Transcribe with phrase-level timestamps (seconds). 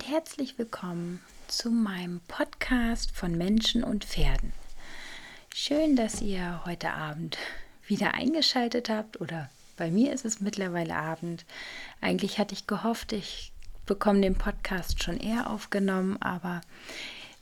[0.00, 4.54] und herzlich willkommen zu meinem Podcast von Menschen und Pferden.
[5.54, 7.36] Schön, dass ihr heute Abend
[7.86, 11.44] wieder eingeschaltet habt oder bei mir ist es mittlerweile Abend.
[12.00, 13.52] Eigentlich hatte ich gehofft, ich
[13.84, 16.62] bekomme den Podcast schon eher aufgenommen, aber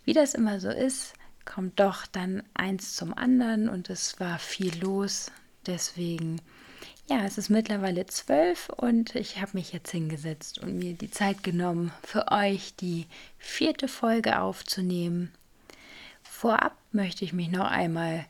[0.04, 1.12] wie das immer so ist,
[1.44, 5.30] kommt doch dann eins zum anderen und es war viel los.
[5.66, 6.40] Deswegen
[7.08, 11.42] ja, es ist mittlerweile zwölf und ich habe mich jetzt hingesetzt und mir die Zeit
[11.42, 13.06] genommen, für euch die
[13.38, 15.32] vierte Folge aufzunehmen.
[16.22, 18.26] Vorab möchte ich mich noch einmal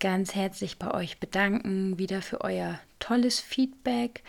[0.00, 4.24] ganz herzlich bei euch bedanken, wieder für euer tolles Feedback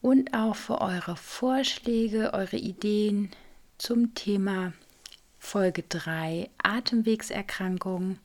[0.00, 3.30] und auch für eure Vorschläge, eure Ideen
[3.76, 4.72] zum Thema
[5.38, 8.18] Folge 3 Atemwegserkrankungen.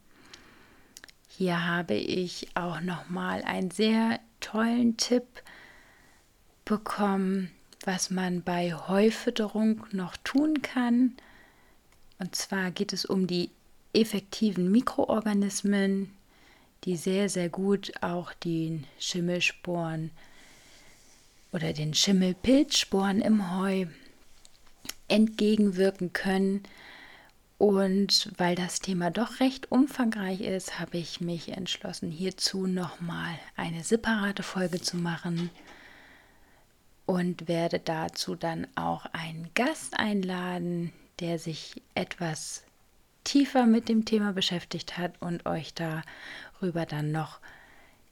[1.27, 5.23] Hier habe ich auch noch mal ein sehr tollen Tipp
[6.65, 7.49] bekommen,
[7.85, 11.15] was man bei Heufütterung noch tun kann.
[12.19, 13.49] Und zwar geht es um die
[13.93, 16.11] effektiven Mikroorganismen,
[16.83, 20.11] die sehr, sehr gut auch den Schimmelsporen
[21.51, 23.85] oder den Schimmelpilzsporen im Heu
[25.07, 26.63] entgegenwirken können.
[27.61, 33.83] Und weil das Thema doch recht umfangreich ist, habe ich mich entschlossen, hierzu nochmal eine
[33.83, 35.51] separate Folge zu machen
[37.05, 42.63] und werde dazu dann auch einen Gast einladen, der sich etwas
[43.23, 47.37] tiefer mit dem Thema beschäftigt hat und euch darüber dann noch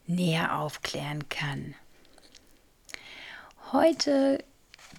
[0.06, 1.73] näher aufklären kann.
[3.72, 4.44] Heute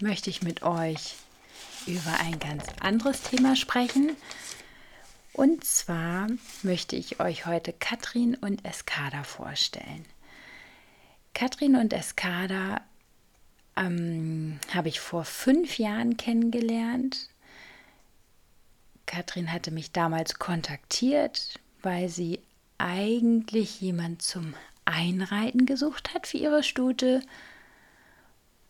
[0.01, 1.15] möchte ich mit euch
[1.87, 4.17] über ein ganz anderes Thema sprechen.
[5.33, 6.27] Und zwar
[6.63, 10.05] möchte ich euch heute Katrin und Eskada vorstellen.
[11.35, 12.83] Katrin und Eskada
[13.77, 17.29] ähm, habe ich vor fünf Jahren kennengelernt.
[19.07, 22.41] Katrin hatte mich damals kontaktiert, weil sie
[22.79, 24.55] eigentlich jemand zum
[24.85, 27.23] Einreiten gesucht hat für ihre Stute.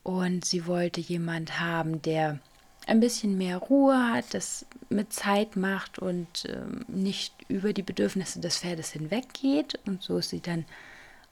[0.03, 2.41] Und sie wollte jemand haben, der
[2.91, 8.41] ein bisschen mehr Ruhe hat, das mit Zeit macht und ähm, nicht über die Bedürfnisse
[8.41, 9.78] des Pferdes hinweggeht.
[9.87, 10.65] Und so ist sie dann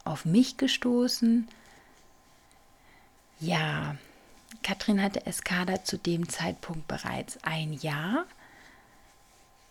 [0.05, 1.49] auf mich gestoßen.
[3.41, 3.97] Ja,
[4.63, 8.25] Katrin hatte Eskada zu dem Zeitpunkt bereits ein Jahr.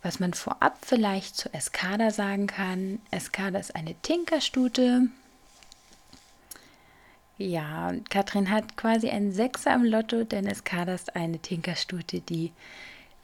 [0.03, 5.08] Was man vorab vielleicht zu Eskada sagen kann, Eskada ist eine Tinkerstute,
[7.38, 12.52] ja, Katrin hat quasi einen Sechser im Lotto, denn es kaderst eine Tinkerstute, die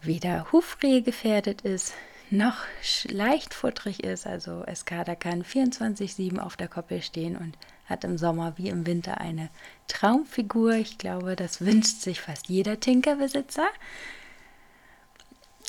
[0.01, 1.94] weder Hufrehe gefährdet ist,
[2.29, 2.57] noch
[3.06, 4.28] leicht futterig ist.
[4.28, 9.19] Also Eskada kann 24-7 auf der Koppel stehen und hat im Sommer wie im Winter
[9.19, 9.50] eine
[9.88, 10.73] Traumfigur.
[10.73, 13.68] Ich glaube, das wünscht sich fast jeder Tinkerbesitzer.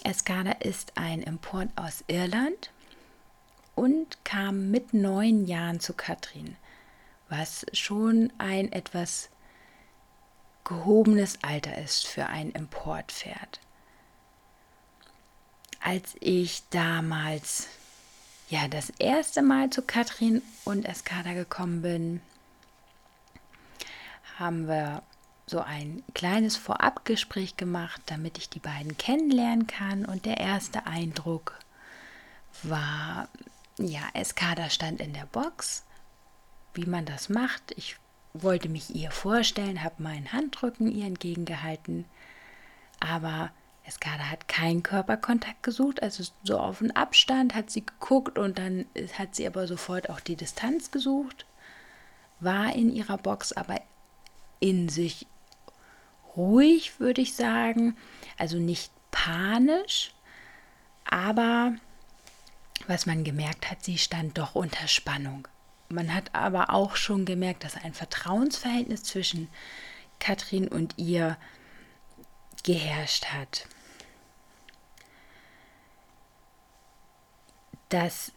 [0.05, 2.71] Eskada ist ein Import aus Irland
[3.75, 6.57] und kam mit neun Jahren zu Katrin
[7.39, 9.29] was schon ein etwas
[10.65, 13.61] gehobenes Alter ist für ein Importpferd.
[15.81, 17.69] Als ich damals
[18.49, 22.23] ja das erste Mal zu Katrin und Eskada gekommen bin,
[24.39, 25.03] haben wir
[25.47, 30.07] so ein kleines Vorabgespräch gemacht, damit ich die beiden kennenlernen kann.
[30.07, 31.59] Und der erste Eindruck
[32.63, 33.29] war,
[33.77, 35.83] ja, Eskada stand in der Box
[36.75, 37.73] wie man das macht.
[37.77, 37.97] Ich
[38.33, 42.05] wollte mich ihr vorstellen, habe meinen Handrücken ihr entgegengehalten,
[43.01, 43.51] aber
[43.87, 48.87] Eskada hat keinen Körperkontakt gesucht, also so auf den Abstand hat sie geguckt und dann
[49.19, 51.47] hat sie aber sofort auch die Distanz gesucht,
[52.41, 53.81] war in ihrer Box aber
[54.59, 55.27] in sich
[56.35, 57.97] ruhig, würde ich sagen,
[58.39, 60.13] also nicht panisch,
[61.05, 61.75] aber
[62.87, 65.47] was man gemerkt hat, sie stand doch unter Spannung.
[65.95, 69.49] Man hat aber auch schon gemerkt, dass ein Vertrauensverhältnis zwischen
[70.19, 71.37] Katrin und ihr
[72.65, 73.67] geherrscht hat.
[77.91, 78.33] Das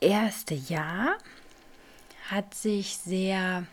[0.00, 1.18] erste Jahr
[2.30, 3.66] hat sich sehr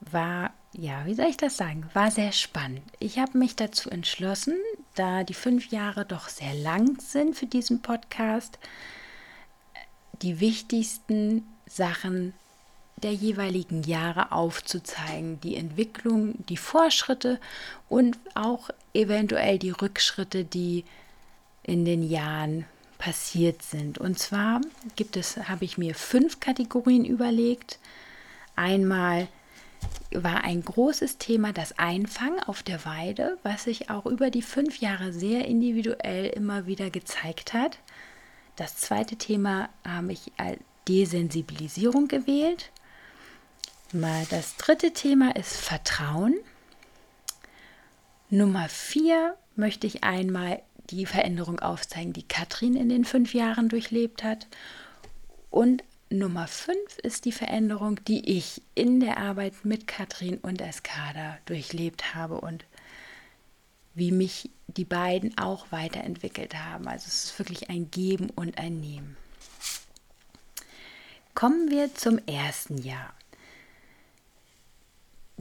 [0.00, 1.88] war ja, wie soll ich das sagen?
[1.94, 2.82] War sehr spannend.
[2.98, 4.56] Ich habe mich dazu entschlossen,
[4.94, 8.58] da die fünf Jahre doch sehr lang sind für diesen Podcast,
[10.22, 12.32] die wichtigsten Sachen
[12.96, 17.38] der jeweiligen Jahre aufzuzeigen, die Entwicklung, die Fortschritte
[17.88, 20.84] und auch eventuell die Rückschritte, die
[21.62, 22.64] in den Jahren
[22.98, 23.98] passiert sind.
[23.98, 24.60] Und zwar
[24.94, 27.78] gibt es, habe ich mir fünf Kategorien überlegt.
[28.54, 29.28] Einmal
[30.10, 34.78] war ein großes Thema das Einfangen auf der Weide, was sich auch über die fünf
[34.78, 37.78] Jahre sehr individuell immer wieder gezeigt hat.
[38.56, 40.58] Das zweite Thema habe ich als
[40.88, 42.70] Desensibilisierung gewählt.
[43.92, 46.34] Mal das dritte Thema ist Vertrauen.
[48.30, 54.24] Nummer vier möchte ich einmal die Veränderung aufzeigen, die Katrin in den fünf Jahren durchlebt
[54.24, 54.46] hat.
[55.50, 61.38] Und Nummer fünf ist die Veränderung, die ich in der Arbeit mit Katrin und Eskada
[61.46, 62.64] durchlebt habe und
[63.96, 66.86] wie mich die beiden auch weiterentwickelt haben.
[66.86, 69.16] Also es ist wirklich ein Geben und ein Nehmen.
[71.34, 73.12] Kommen wir zum ersten Jahr.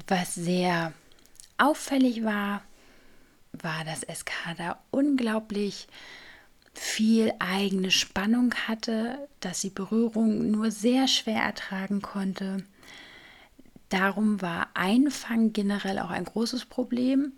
[0.07, 0.94] Was sehr
[1.57, 2.62] auffällig war,
[3.52, 5.88] war, dass Eskada unglaublich
[6.74, 12.66] viel eigene Spannung hatte, dass sie Berührung nur sehr schwer ertragen konnte.
[13.90, 17.34] Darum war Einfang generell auch ein großes Problem.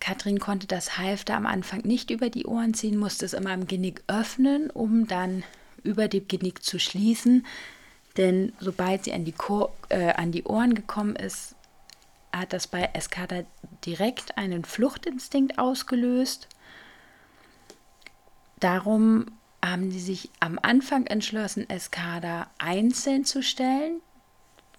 [0.00, 3.66] Katrin konnte das Halfter am Anfang nicht über die Ohren ziehen, musste es immer im
[3.66, 5.44] Genick öffnen, um dann
[5.82, 7.46] über dem Genick zu schließen.
[8.16, 11.54] Denn sobald sie an die, Chor, äh, an die Ohren gekommen ist,
[12.32, 13.44] hat das bei Eskada
[13.84, 16.48] direkt einen Fluchtinstinkt ausgelöst.
[18.60, 19.26] Darum
[19.64, 24.00] haben sie sich am Anfang entschlossen, Eskada einzeln zu stellen,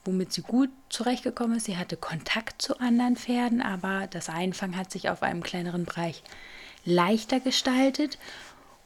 [0.06, 1.66] womit sie gut zurechtgekommen ist.
[1.66, 6.24] Sie hatte Kontakt zu anderen Pferden, aber das Einfangen hat sich auf einem kleineren Bereich
[6.86, 8.18] leichter gestaltet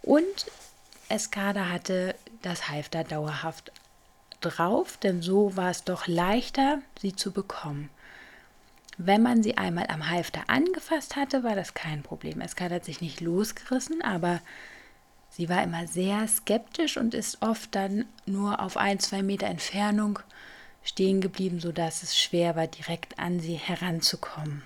[0.02, 0.26] und
[1.10, 3.72] Eskada hatte das Halfter dauerhaft
[4.42, 7.90] drauf, denn so war es doch leichter, sie zu bekommen.
[8.98, 12.42] Wenn man sie einmal am Halfter angefasst hatte, war das kein Problem.
[12.42, 14.40] Eskada hat sich nicht losgerissen, aber
[15.32, 20.20] Sie war immer sehr skeptisch und ist oft dann nur auf ein, zwei Meter Entfernung
[20.90, 24.64] stehen geblieben, sodass es schwer war, direkt an sie heranzukommen.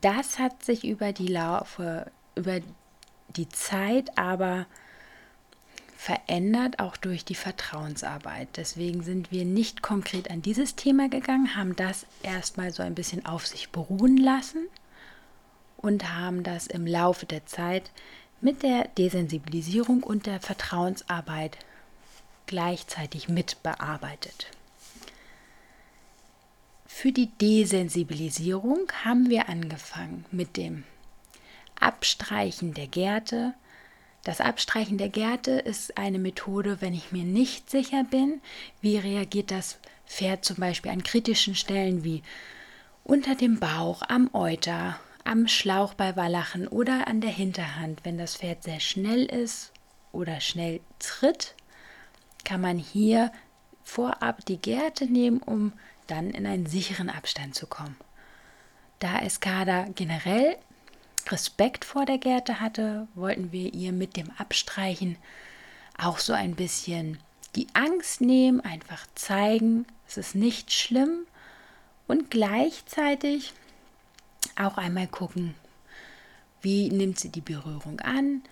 [0.00, 2.60] Das hat sich über die Laufe, über
[3.28, 4.66] die Zeit aber
[5.96, 8.48] verändert, auch durch die Vertrauensarbeit.
[8.56, 13.24] Deswegen sind wir nicht konkret an dieses Thema gegangen, haben das erstmal so ein bisschen
[13.24, 14.66] auf sich beruhen lassen
[15.76, 17.92] und haben das im Laufe der Zeit
[18.40, 21.56] mit der Desensibilisierung und der Vertrauensarbeit
[22.46, 24.46] gleichzeitig mitbearbeitet.
[26.86, 30.84] Für die Desensibilisierung haben wir angefangen mit dem
[31.78, 33.54] Abstreichen der Gärte.
[34.24, 38.40] Das Abstreichen der Gärte ist eine Methode, wenn ich mir nicht sicher bin,
[38.80, 42.22] wie reagiert das Pferd zum Beispiel an kritischen Stellen wie
[43.04, 48.04] unter dem Bauch, am Euter am Schlauch bei Wallachen oder an der Hinterhand.
[48.04, 49.72] Wenn das Pferd sehr schnell ist
[50.12, 51.54] oder schnell tritt,
[52.46, 53.30] kann man hier
[53.82, 55.72] vorab die Gerte nehmen, um
[56.06, 57.96] dann in einen sicheren Abstand zu kommen.
[59.00, 60.56] Da Eskada generell
[61.28, 65.18] Respekt vor der Gerte hatte, wollten wir ihr mit dem Abstreichen
[65.98, 67.18] auch so ein bisschen
[67.56, 71.26] die Angst nehmen, einfach zeigen, es ist nicht schlimm
[72.06, 73.54] und gleichzeitig
[74.54, 75.54] auch einmal gucken,
[76.62, 78.42] wie nimmt sie die Berührung an,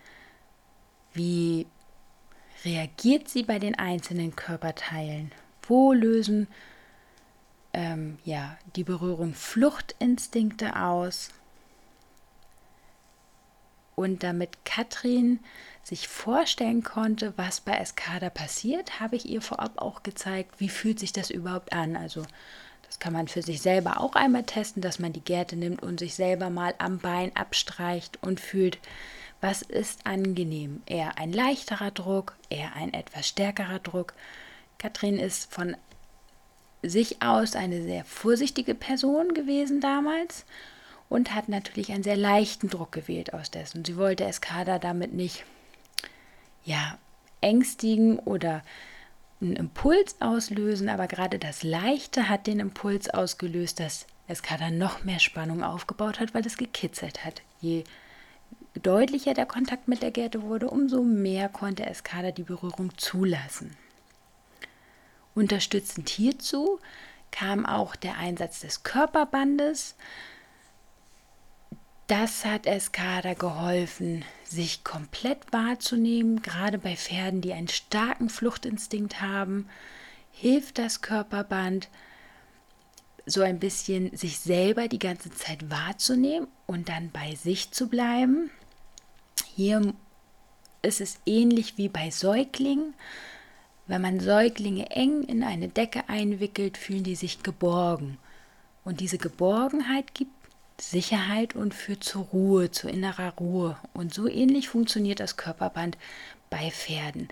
[1.13, 1.67] wie
[2.65, 5.33] reagiert sie bei den einzelnen Körperteilen,
[5.67, 6.49] wo lösen
[7.75, 11.31] ähm, ja, die Berührung Fluchtinstinkte aus.
[13.97, 15.41] Und damit Katrin
[15.85, 20.99] sich vorstellen konnte, was bei Escada passiert, habe ich ihr vorab auch gezeigt, wie fühlt
[20.99, 21.95] sich das überhaupt an.
[21.95, 22.25] Also
[22.87, 26.01] das kann man für sich selber auch einmal testen, dass man die Gerte nimmt und
[26.01, 28.79] sich selber mal am Bein abstreicht und fühlt,
[29.45, 30.83] was ist angenehm.
[30.87, 34.15] Eher ein leichterer Druck, eher ein etwas stärkerer Druck.
[34.79, 35.77] Katrin ist von
[36.83, 40.47] sich aus eine sehr vorsichtige Person gewesen damals
[41.11, 43.85] und hat natürlich einen sehr leichten Druck gewählt aus dessen.
[43.85, 45.45] Sie wollte Eskada damit nicht
[46.65, 46.97] ja,
[47.43, 48.63] ängstigen oder
[49.43, 55.21] einen Impuls auslösen, aber gerade das Leichte hat den Impuls ausgelöst, dass Eskada noch mehr
[55.21, 57.43] Spannung aufgebaut hat, weil es gekitzelt hat.
[57.61, 57.85] Je
[58.83, 63.77] deutlicher der Kontakt mit der Gerte wurde, umso mehr konnte Eskada die Berührung zulassen.
[65.35, 66.79] Unterstützend hierzu
[67.31, 69.97] kam auch der Einsatz des Körperbandes,
[72.07, 76.43] das hat Eskada geholfen, sich komplett wahrzunehmen.
[76.43, 79.69] Gerade bei Pferden, die einen starken Fluchtinstinkt haben,
[80.31, 81.89] hilft das Körperband,
[83.25, 88.51] so ein bisschen sich selber die ganze Zeit wahrzunehmen und dann bei sich zu bleiben.
[89.57, 89.95] Hier
[90.83, 92.95] ist es ähnlich wie bei Säuglingen.
[93.87, 98.19] Wenn man Säuglinge eng in eine Decke einwickelt, fühlen die sich geborgen.
[98.85, 100.33] Und diese Geborgenheit gibt
[100.81, 103.77] Sicherheit und führt zur Ruhe, zur innerer Ruhe.
[103.93, 105.99] Und so ähnlich funktioniert das Körperband
[106.51, 107.29] bei Pferden.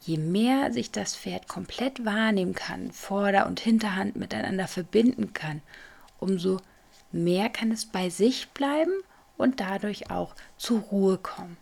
[0.00, 5.60] Je mehr sich das Pferd komplett wahrnehmen kann, Vorder- und Hinterhand miteinander verbinden kann,
[6.18, 6.60] umso
[7.12, 8.92] mehr kann es bei sich bleiben
[9.36, 11.56] und dadurch auch zur Ruhe kommen.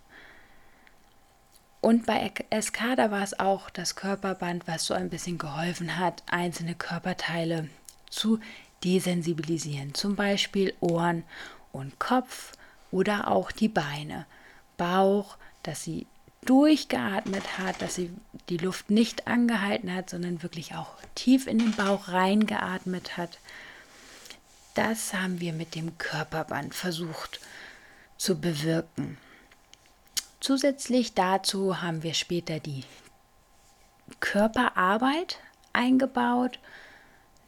[1.81, 6.77] Und bei Escada war es auch das Körperband, was so ein bisschen geholfen hat, einzelne
[6.77, 7.69] Körperteile
[8.09, 8.39] zu
[8.85, 9.93] desensibilisieren.
[9.93, 11.25] Zum Beispiel Ohren
[11.73, 12.53] und Kopf
[12.93, 14.27] oder auch die Beine,
[14.77, 16.07] Bauch, dass sie
[16.45, 18.11] durchgeatmet hat, dass sie
[18.49, 23.39] die Luft nicht angehalten hat, sondern wirklich auch tief in den Bauch reingeatmet hat.
[24.75, 27.41] Das haben wir mit dem Körperband versucht
[28.17, 29.19] zu bewirken.
[30.41, 32.85] Zusätzlich dazu haben wir später die
[34.21, 35.39] Körperarbeit
[35.73, 36.59] eingebaut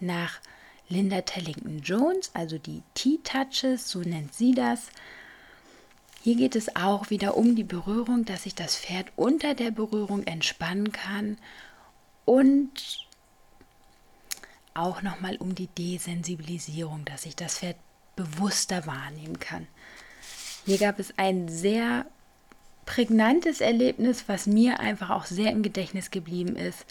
[0.01, 0.41] nach
[0.89, 4.89] Linda Tellington Jones, also die T-Touches, so nennt sie das.
[6.23, 10.25] Hier geht es auch wieder um die Berührung, dass sich das Pferd unter der Berührung
[10.25, 11.39] entspannen kann
[12.25, 13.07] und
[14.75, 17.77] auch nochmal um die Desensibilisierung, dass sich das Pferd
[18.17, 19.67] bewusster wahrnehmen kann.
[20.67, 22.07] Hier gab es ein sehr
[22.87, 26.85] prägnantes Erlebnis, was mir einfach auch sehr im Gedächtnis geblieben ist,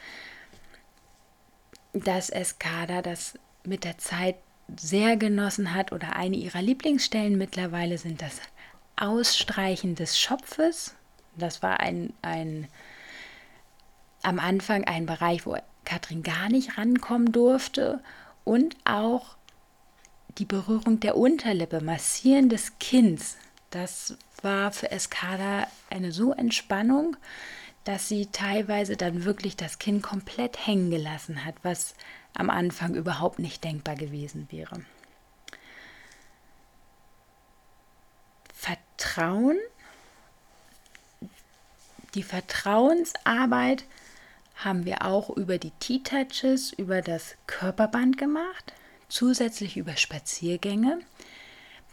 [1.93, 4.35] dass Escada das mit der Zeit
[4.75, 8.39] sehr genossen hat oder eine ihrer Lieblingsstellen mittlerweile sind das
[8.95, 10.95] Ausstreichen des Schopfes.
[11.35, 12.67] Das war ein, ein
[14.21, 18.01] am Anfang ein Bereich, wo Katrin gar nicht rankommen durfte
[18.43, 19.35] und auch
[20.37, 23.37] die Berührung der Unterlippe, Massieren des Kinns.
[23.69, 27.15] Das war für Escada eine so Entspannung,
[27.83, 31.95] dass sie teilweise dann wirklich das Kinn komplett hängen gelassen hat, was
[32.33, 34.81] am Anfang überhaupt nicht denkbar gewesen wäre.
[38.53, 39.57] Vertrauen,
[42.15, 43.83] die Vertrauensarbeit
[44.55, 48.73] haben wir auch über die T-Touches, über das Körperband gemacht,
[49.09, 50.99] zusätzlich über Spaziergänge.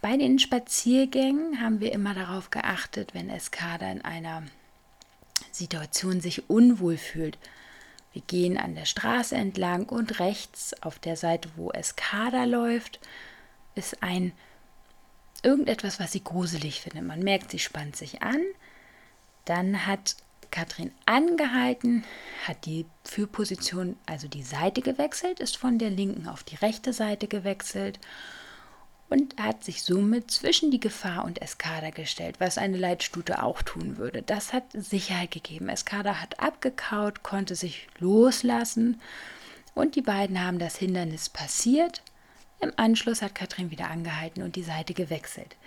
[0.01, 4.43] Bei den Spaziergängen haben wir immer darauf geachtet, wenn Eskada in einer
[5.51, 7.37] Situation sich unwohl fühlt.
[8.13, 12.99] Wir gehen an der Straße entlang und rechts auf der Seite, wo Eskada läuft,
[13.75, 14.33] ist ein
[15.43, 17.03] irgendetwas, was sie gruselig findet.
[17.03, 18.41] Man merkt, sie spannt sich an.
[19.45, 20.15] Dann hat
[20.51, 22.03] Katrin angehalten,
[22.45, 27.27] hat die Führposition, also die Seite gewechselt, ist von der linken auf die rechte Seite
[27.27, 27.99] gewechselt
[29.09, 33.97] und hat sich somit zwischen die Gefahr und Eskada gestellt, was eine Leitstute auch tun
[33.97, 34.21] würde.
[34.21, 35.67] Das hat Sicherheit gegeben.
[35.67, 39.01] Eskada hat abgekaut, konnte sich loslassen
[39.75, 42.01] und die beiden haben das Hindernis passiert.
[42.61, 45.57] Im Anschluss hat Katrin wieder angehalten und die Seite gewechselt.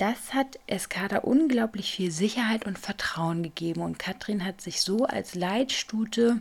[0.00, 5.34] Das hat Eskada unglaublich viel Sicherheit und Vertrauen gegeben und Katrin hat sich so als
[5.34, 6.40] Leitstute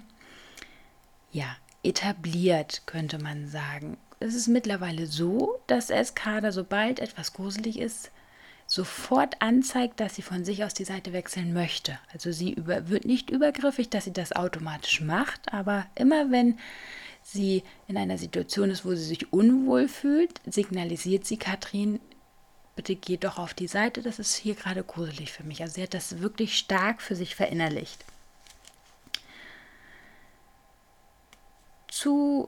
[1.34, 3.98] ja, etabliert, könnte man sagen.
[4.22, 8.12] Es ist mittlerweile so, dass Eskada, sobald etwas gruselig ist,
[8.66, 12.00] sofort anzeigt, dass sie von sich aus die Seite wechseln möchte.
[12.14, 16.58] Also sie über, wird nicht übergriffig, dass sie das automatisch macht, aber immer wenn
[17.24, 22.00] sie in einer Situation ist, wo sie sich unwohl fühlt, signalisiert sie Katrin,
[22.80, 25.62] bitte geh doch auf die Seite, das ist hier gerade gruselig für mich.
[25.62, 28.06] Also sie hat das wirklich stark für sich verinnerlicht.
[31.90, 32.48] Zu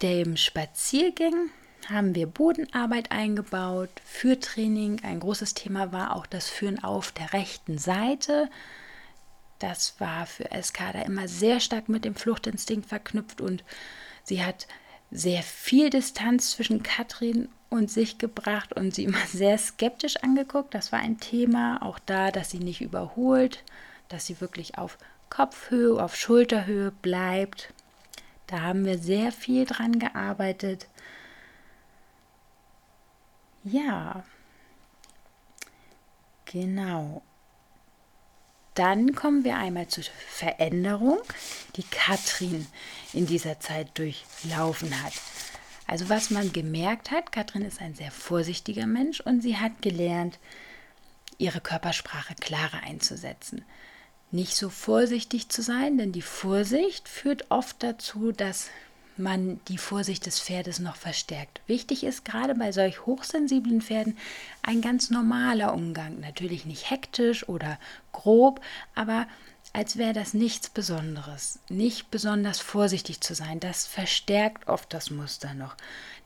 [0.00, 1.50] dem Spaziergang
[1.90, 5.04] haben wir Bodenarbeit eingebaut, Führtraining.
[5.04, 8.48] Ein großes Thema war auch das Führen auf der rechten Seite.
[9.58, 13.62] Das war für Eskada immer sehr stark mit dem Fluchtinstinkt verknüpft und
[14.22, 14.66] sie hat
[15.10, 20.74] sehr viel Distanz zwischen Katrin und sich gebracht und sie immer sehr skeptisch angeguckt.
[20.74, 23.64] Das war ein Thema, auch da, dass sie nicht überholt,
[24.08, 24.96] dass sie wirklich auf
[25.28, 27.72] Kopfhöhe, auf Schulterhöhe bleibt.
[28.46, 30.86] Da haben wir sehr viel dran gearbeitet.
[33.64, 34.22] Ja,
[36.44, 37.22] genau.
[38.74, 41.18] Dann kommen wir einmal zur Veränderung,
[41.76, 42.66] die Katrin
[43.12, 45.12] in dieser Zeit durchlaufen hat.
[45.94, 50.40] Also was man gemerkt hat, Katrin ist ein sehr vorsichtiger Mensch und sie hat gelernt,
[51.38, 53.64] ihre Körpersprache klarer einzusetzen.
[54.32, 58.70] Nicht so vorsichtig zu sein, denn die Vorsicht führt oft dazu, dass
[59.16, 61.60] man die Vorsicht des Pferdes noch verstärkt.
[61.68, 64.18] Wichtig ist gerade bei solch hochsensiblen Pferden
[64.62, 66.18] ein ganz normaler Umgang.
[66.18, 67.78] Natürlich nicht hektisch oder
[68.10, 68.60] grob,
[68.96, 69.28] aber
[69.74, 71.58] als wäre das nichts Besonderes.
[71.68, 75.76] Nicht besonders vorsichtig zu sein, das verstärkt oft das Muster noch.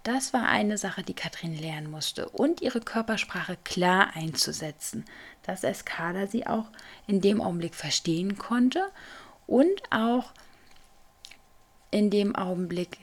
[0.03, 2.29] Das war eine Sache, die Katrin lernen musste.
[2.29, 5.07] Und ihre Körpersprache klar einzusetzen,
[5.45, 6.67] dass Eskada sie auch
[7.07, 8.93] in dem Augenblick verstehen konnte
[9.47, 10.35] und auch
[11.91, 12.99] in dem Augenblick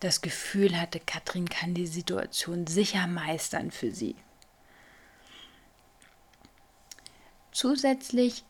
[0.00, 4.16] das Gefühl hatte, Katrin kann die Situation sicher meistern für sie.
[7.52, 8.42] Zusätzlich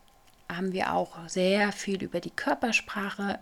[0.49, 3.39] haben wir auch sehr viel über die Körpersprache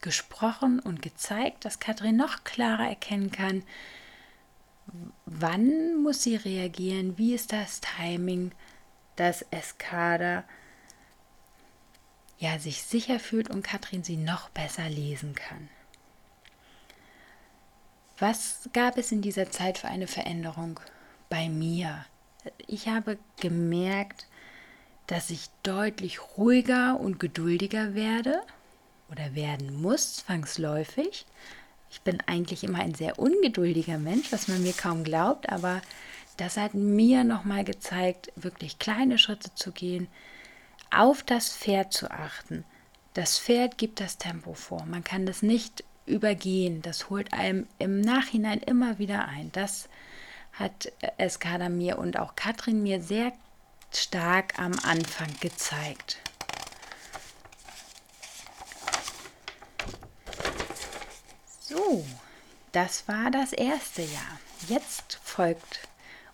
[0.00, 3.62] gesprochen und gezeigt, dass Katrin noch klarer erkennen kann,
[5.26, 8.52] wann muss sie reagieren, wie ist das Timing,
[9.16, 10.44] dass Eskada
[12.38, 15.68] ja sich sicher fühlt und Katrin sie noch besser lesen kann.
[18.18, 20.80] Was gab es in dieser Zeit für eine Veränderung
[21.28, 22.04] bei mir?
[22.66, 24.27] Ich habe gemerkt,
[25.08, 28.40] dass ich deutlich ruhiger und geduldiger werde
[29.10, 31.26] oder werden muss, zwangsläufig.
[31.90, 35.80] Ich bin eigentlich immer ein sehr ungeduldiger Mensch, was man mir kaum glaubt, aber
[36.36, 40.08] das hat mir nochmal gezeigt, wirklich kleine Schritte zu gehen,
[40.90, 42.64] auf das Pferd zu achten.
[43.14, 44.84] Das Pferd gibt das Tempo vor.
[44.84, 46.82] Man kann das nicht übergehen.
[46.82, 49.50] Das holt einem im Nachhinein immer wieder ein.
[49.52, 49.88] Das
[50.52, 53.32] hat Eskada mir und auch Katrin mir sehr
[53.92, 56.18] stark am Anfang gezeigt.
[61.60, 62.04] So,
[62.72, 64.38] das war das erste Jahr.
[64.68, 65.80] Jetzt folgt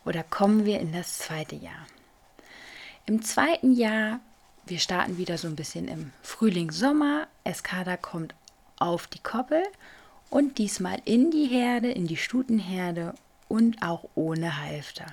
[0.04, 1.86] oder kommen wir in das zweite Jahr.
[3.06, 4.20] Im zweiten Jahr,
[4.66, 7.26] wir starten wieder so ein bisschen im Frühling, Sommer.
[7.44, 8.34] Eskada kommt
[8.78, 9.62] auf die Koppel
[10.30, 13.14] und diesmal in die Herde, in die Stutenherde
[13.48, 15.06] und auch ohne Halfter.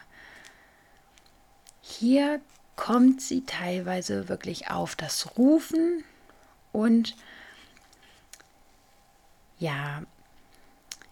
[1.82, 2.40] Hier
[2.76, 6.04] kommt sie teilweise wirklich auf das Rufen
[6.72, 7.16] und
[9.60, 10.02] ja,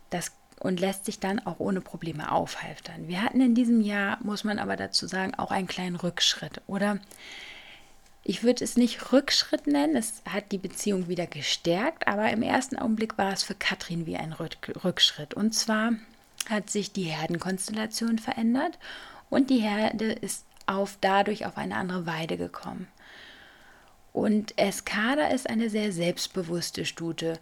[0.09, 3.07] das und lässt sich dann auch ohne Probleme aufhalftern.
[3.07, 6.61] Wir hatten in diesem Jahr, muss man aber dazu sagen, auch einen kleinen Rückschritt.
[6.67, 6.99] Oder
[8.23, 12.77] ich würde es nicht Rückschritt nennen, es hat die Beziehung wieder gestärkt, aber im ersten
[12.77, 15.33] Augenblick war es für Katrin wie ein Rückschritt.
[15.33, 15.93] Und zwar
[16.49, 18.77] hat sich die Herdenkonstellation verändert
[19.29, 22.87] und die Herde ist auf, dadurch auf eine andere Weide gekommen.
[24.13, 27.39] Und Eskada ist eine sehr selbstbewusste Stute,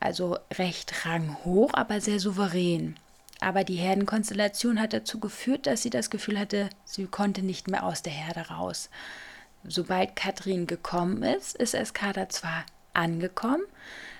[0.00, 2.96] also recht ranghoch, aber sehr souverän.
[3.40, 7.84] Aber die Herdenkonstellation hat dazu geführt, dass sie das Gefühl hatte, sie konnte nicht mehr
[7.84, 8.90] aus der Herde raus.
[9.66, 13.62] Sobald Katrin gekommen ist, ist Eskada zwar angekommen,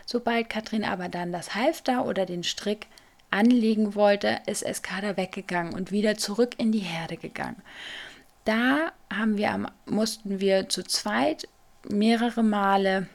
[0.04, 2.86] sobald Katrin aber dann das Halfter oder den Strick
[3.30, 7.60] anlegen wollte, ist Eskada weggegangen und wieder zurück in die Herde gegangen.
[8.44, 11.48] Da haben wir, mussten wir zu zweit
[11.88, 13.08] mehrere Male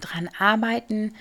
[0.00, 1.14] dran arbeiten,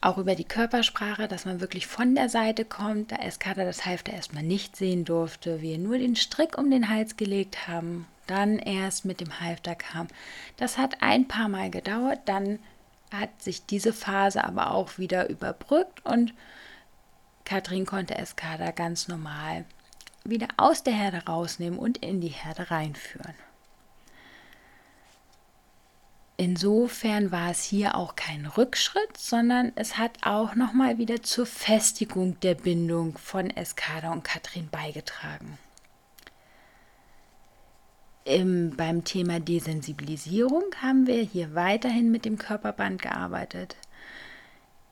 [0.00, 4.12] auch über die Körpersprache, dass man wirklich von der Seite kommt, da Eskada das Halfter
[4.12, 9.04] erstmal nicht sehen durfte, wir nur den Strick um den Hals gelegt haben, dann erst
[9.04, 10.08] mit dem Halfter kam.
[10.56, 12.58] Das hat ein paar Mal gedauert, dann
[13.12, 16.34] hat sich diese Phase aber auch wieder überbrückt und
[17.44, 19.64] Katrin konnte Eskada ganz normal
[20.30, 23.34] wieder aus der Herde rausnehmen und in die Herde reinführen.
[26.38, 32.38] Insofern war es hier auch kein Rückschritt, sondern es hat auch nochmal wieder zur Festigung
[32.40, 35.58] der Bindung von Eskada und Katrin beigetragen.
[38.24, 43.76] Im, beim Thema Desensibilisierung haben wir hier weiterhin mit dem Körperband gearbeitet.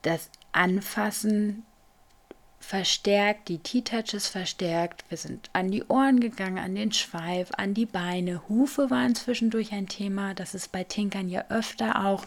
[0.01, 1.63] Das Anfassen
[2.65, 5.05] verstärkt, die T-Touches verstärkt.
[5.09, 8.41] Wir sind an die Ohren gegangen, an den Schweif, an die Beine.
[8.49, 10.33] Hufe waren zwischendurch ein Thema.
[10.33, 12.25] Das ist bei Tinkern ja öfter auch,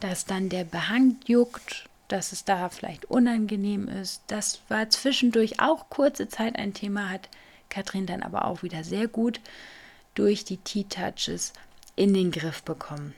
[0.00, 4.22] dass dann der Behang juckt, dass es da vielleicht unangenehm ist.
[4.28, 7.28] Das war zwischendurch auch kurze Zeit ein Thema, hat
[7.68, 9.40] Katrin dann aber auch wieder sehr gut
[10.14, 11.52] durch die T-Touches
[11.96, 13.14] in den Griff bekommen.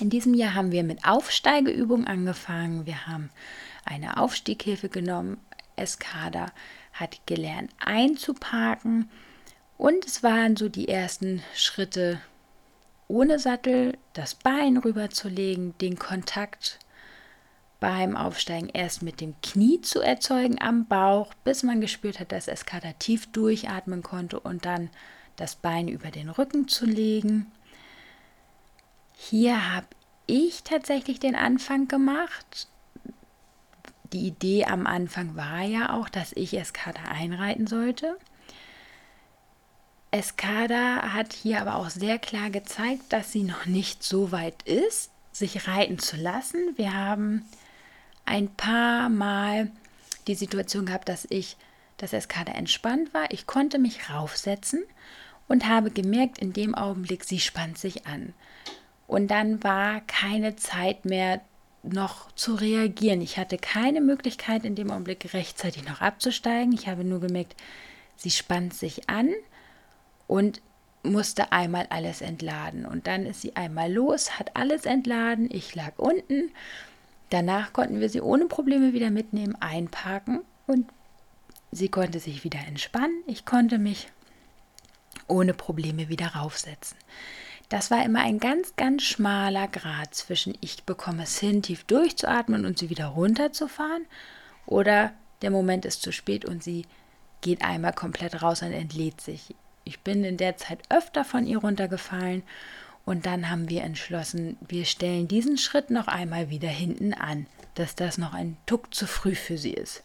[0.00, 2.86] In diesem Jahr haben wir mit Aufsteigeübungen angefangen.
[2.86, 3.30] Wir haben
[3.84, 5.38] eine Aufstieghilfe genommen,
[5.76, 6.52] Eskada
[6.92, 9.10] hat gelernt einzuparken
[9.76, 12.20] und es waren so die ersten Schritte
[13.08, 16.78] ohne Sattel, das Bein rüberzulegen, den Kontakt
[17.80, 22.48] beim Aufsteigen erst mit dem Knie zu erzeugen am Bauch, bis man gespürt hat, dass
[22.48, 24.88] Eskada tief durchatmen konnte und dann
[25.36, 27.52] das Bein über den Rücken zu legen.
[29.12, 29.86] Hier habe
[30.26, 32.68] ich tatsächlich den Anfang gemacht
[34.14, 38.16] die Idee am Anfang war ja auch, dass ich Eskada einreiten sollte.
[40.12, 45.10] Escada hat hier aber auch sehr klar gezeigt, dass sie noch nicht so weit ist,
[45.32, 46.60] sich reiten zu lassen.
[46.76, 47.44] Wir haben
[48.24, 49.72] ein paar Mal
[50.28, 51.56] die Situation gehabt, dass ich,
[51.96, 53.32] dass Escada entspannt war.
[53.32, 54.84] Ich konnte mich raufsetzen
[55.48, 58.32] und habe gemerkt, in dem Augenblick, sie spannt sich an.
[59.08, 61.40] Und dann war keine Zeit mehr
[61.84, 63.20] noch zu reagieren.
[63.20, 66.72] Ich hatte keine Möglichkeit, in dem Augenblick rechtzeitig noch abzusteigen.
[66.72, 67.54] Ich habe nur gemerkt,
[68.16, 69.30] sie spannt sich an
[70.26, 70.62] und
[71.02, 72.86] musste einmal alles entladen.
[72.86, 75.48] Und dann ist sie einmal los, hat alles entladen.
[75.52, 76.50] Ich lag unten.
[77.30, 80.86] Danach konnten wir sie ohne Probleme wieder mitnehmen, einparken und
[81.72, 83.22] sie konnte sich wieder entspannen.
[83.26, 84.08] Ich konnte mich
[85.28, 86.96] ohne Probleme wieder raufsetzen.
[87.74, 92.66] Das war immer ein ganz, ganz schmaler Grad zwischen ich bekomme es hin, tief durchzuatmen
[92.66, 94.06] und sie wieder runterzufahren
[94.64, 96.86] oder der Moment ist zu spät und sie
[97.40, 99.56] geht einmal komplett raus und entlädt sich.
[99.82, 102.44] Ich bin in der Zeit öfter von ihr runtergefallen
[103.04, 107.96] und dann haben wir entschlossen, wir stellen diesen Schritt noch einmal wieder hinten an, dass
[107.96, 110.04] das noch ein Tuck zu früh für sie ist.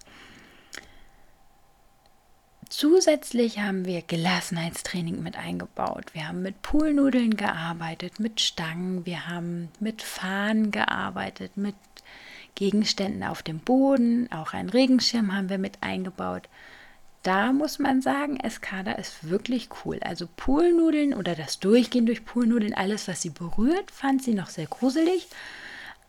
[2.70, 6.14] Zusätzlich haben wir Gelassenheitstraining mit eingebaut.
[6.14, 11.76] Wir haben mit Poolnudeln gearbeitet, mit Stangen, wir haben mit Fahnen gearbeitet, mit
[12.56, 16.48] Gegenständen auf dem Boden, auch ein Regenschirm haben wir mit eingebaut
[17.24, 20.00] da muss man sagen, Escada ist wirklich cool.
[20.02, 24.68] Also Poolnudeln oder das Durchgehen durch Poolnudeln, alles, was sie berührt, fand sie noch sehr
[24.68, 25.28] gruselig.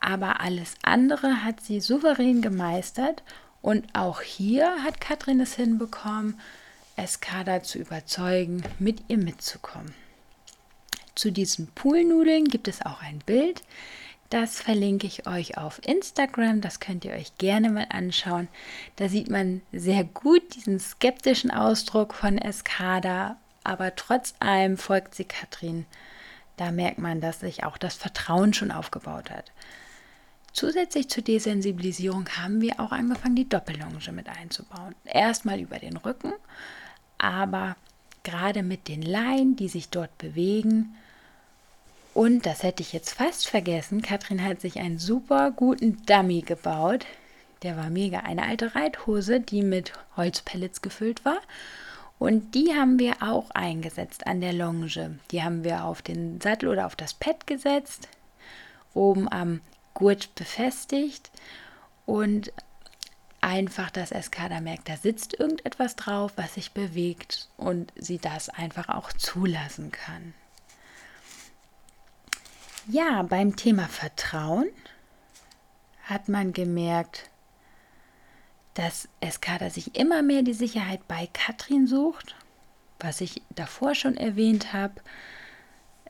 [0.00, 3.22] Aber alles andere hat sie souverän gemeistert.
[3.62, 6.40] Und auch hier hat Katrin es hinbekommen,
[6.96, 9.94] Escada zu überzeugen, mit ihr mitzukommen.
[11.14, 13.62] Zu diesen Poolnudeln gibt es auch ein Bild.
[14.30, 16.60] Das verlinke ich euch auf Instagram.
[16.60, 18.48] Das könnt ihr euch gerne mal anschauen.
[18.96, 25.24] Da sieht man sehr gut diesen skeptischen Ausdruck von Escada, aber trotz allem folgt sie
[25.24, 25.84] Katrin.
[26.56, 29.50] Da merkt man, dass sich auch das Vertrauen schon aufgebaut hat.
[30.52, 34.94] Zusätzlich zur Desensibilisierung haben wir auch angefangen, die Doppellonge mit einzubauen.
[35.04, 36.32] Erstmal über den Rücken,
[37.18, 37.76] aber
[38.22, 40.94] gerade mit den Leinen, die sich dort bewegen,
[42.12, 44.02] und das hätte ich jetzt fast vergessen.
[44.02, 47.06] Katrin hat sich einen super guten Dummy gebaut.
[47.62, 48.20] Der war mega.
[48.20, 51.40] Eine alte Reithose, die mit Holzpellets gefüllt war.
[52.18, 55.18] Und die haben wir auch eingesetzt an der Longe.
[55.30, 58.08] Die haben wir auf den Sattel oder auf das Pad gesetzt,
[58.92, 59.60] oben am
[59.94, 61.30] Gurt befestigt
[62.06, 62.52] und
[63.40, 68.88] einfach, dass Escada merkt, da sitzt irgendetwas drauf, was sich bewegt und sie das einfach
[68.88, 70.34] auch zulassen kann.
[72.86, 74.68] Ja, beim Thema Vertrauen
[76.04, 77.30] hat man gemerkt,
[78.74, 82.34] dass Eskada sich immer mehr die Sicherheit bei Katrin sucht,
[82.98, 84.94] was ich davor schon erwähnt habe,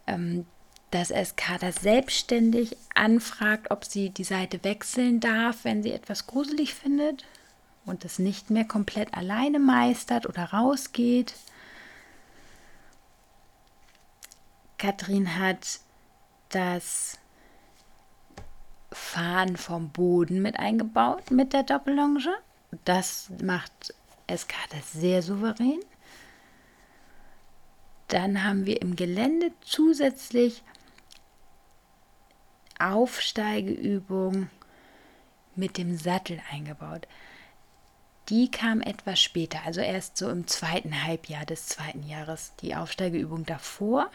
[0.06, 0.46] ähm,
[0.90, 7.24] dass Eskada selbstständig anfragt, ob sie die Seite wechseln darf, wenn sie etwas gruselig findet
[7.86, 11.34] und es nicht mehr komplett alleine meistert oder rausgeht.
[14.78, 15.80] Katrin hat
[16.48, 17.18] das
[18.92, 22.34] Fahren vom Boden mit eingebaut mit der Doppellonge.
[22.84, 23.94] Das macht
[24.26, 25.80] Eskada sehr souverän.
[28.08, 30.64] Dann haben wir im Gelände zusätzlich
[32.80, 34.48] Aufsteigeübung
[35.56, 37.06] mit dem Sattel eingebaut.
[38.28, 42.52] Die kam etwas später, also erst so im zweiten Halbjahr des zweiten Jahres.
[42.62, 44.08] Die Aufsteigeübung davor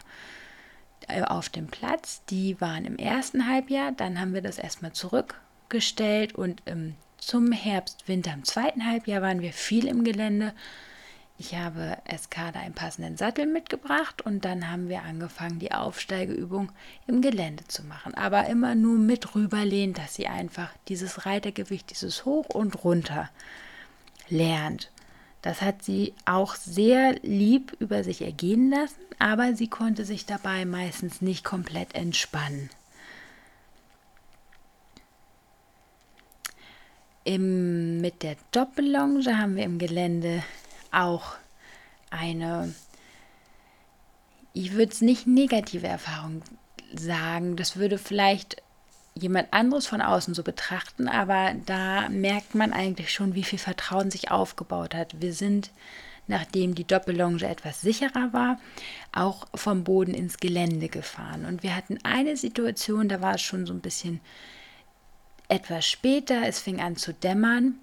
[1.08, 2.22] äh, auf dem Platz.
[2.30, 8.08] Die waren im ersten Halbjahr, dann haben wir das erstmal zurückgestellt und ähm, zum Herbst,
[8.08, 10.54] Winter im zweiten Halbjahr waren wir viel im Gelände.
[11.38, 16.72] Ich habe Eskada einen passenden Sattel mitgebracht und dann haben wir angefangen, die Aufsteigeübung
[17.06, 18.14] im Gelände zu machen.
[18.14, 23.28] Aber immer nur mit rüberlehnen, dass sie einfach dieses Reitergewicht, dieses Hoch und Runter
[24.28, 24.90] lernt.
[25.42, 30.64] Das hat sie auch sehr lieb über sich ergehen lassen, aber sie konnte sich dabei
[30.64, 32.70] meistens nicht komplett entspannen.
[37.22, 40.42] Im, mit der Doppellonge haben wir im Gelände
[40.92, 41.36] auch
[42.10, 42.74] eine,
[44.52, 46.42] ich würde es nicht negative Erfahrung
[46.94, 48.62] sagen, das würde vielleicht
[49.14, 54.10] jemand anderes von außen so betrachten, aber da merkt man eigentlich schon, wie viel Vertrauen
[54.10, 55.20] sich aufgebaut hat.
[55.20, 55.70] Wir sind,
[56.26, 58.60] nachdem die Doppellonge etwas sicherer war,
[59.12, 61.46] auch vom Boden ins Gelände gefahren.
[61.46, 64.20] Und wir hatten eine Situation, da war es schon so ein bisschen
[65.48, 67.78] etwas später, es fing an zu dämmern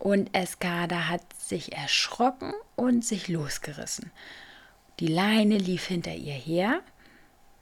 [0.00, 4.10] und Escada hat sich erschrocken und sich losgerissen.
[4.98, 6.80] Die Leine lief hinter ihr her.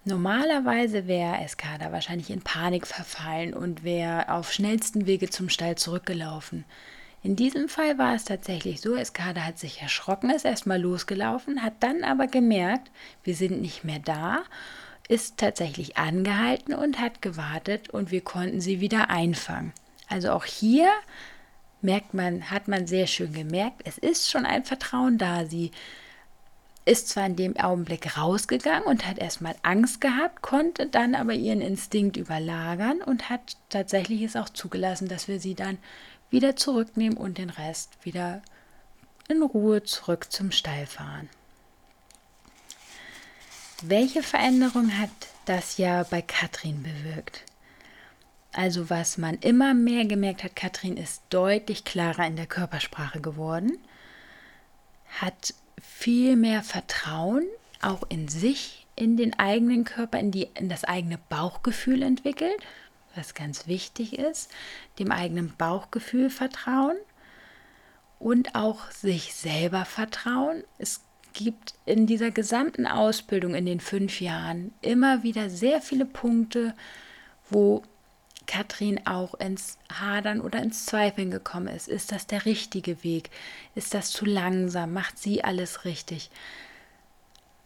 [0.04, 6.64] Normalerweise wäre Eskada wahrscheinlich in Panik verfallen und wäre auf schnellsten Wege zum Stall zurückgelaufen.
[7.22, 11.74] In diesem Fall war es tatsächlich so, Eskada hat sich erschrocken, ist erstmal losgelaufen, hat
[11.80, 12.90] dann aber gemerkt,
[13.24, 14.44] wir sind nicht mehr da,
[15.08, 19.72] ist tatsächlich angehalten und hat gewartet und wir konnten sie wieder einfangen.
[20.08, 20.88] Also auch hier
[21.80, 25.46] merkt man, hat man sehr schön gemerkt, es ist schon ein Vertrauen da.
[25.46, 25.70] Sie
[26.84, 31.60] ist zwar in dem Augenblick rausgegangen und hat erstmal Angst gehabt, konnte dann aber ihren
[31.60, 35.78] Instinkt überlagern und hat tatsächlich es auch zugelassen, dass wir sie dann
[36.30, 38.42] wieder zurücknehmen und den Rest wieder
[39.28, 41.28] in Ruhe zurück zum Stall fahren.
[43.82, 45.10] Welche Veränderung hat
[45.44, 47.44] das ja bei Katrin bewirkt?
[48.52, 53.78] Also was man immer mehr gemerkt hat, Katrin ist deutlich klarer in der Körpersprache geworden,
[55.20, 57.44] hat viel mehr Vertrauen
[57.82, 62.56] auch in sich, in den eigenen Körper, in, die, in das eigene Bauchgefühl entwickelt,
[63.14, 64.50] was ganz wichtig ist,
[64.98, 66.96] dem eigenen Bauchgefühl vertrauen
[68.18, 70.64] und auch sich selber vertrauen.
[70.78, 71.02] Es
[71.34, 76.74] gibt in dieser gesamten Ausbildung in den fünf Jahren immer wieder sehr viele Punkte,
[77.50, 77.82] wo
[78.48, 81.86] Katrin auch ins Hadern oder ins Zweifeln gekommen ist.
[81.86, 83.30] Ist das der richtige Weg?
[83.76, 84.92] Ist das zu langsam?
[84.92, 86.30] Macht sie alles richtig?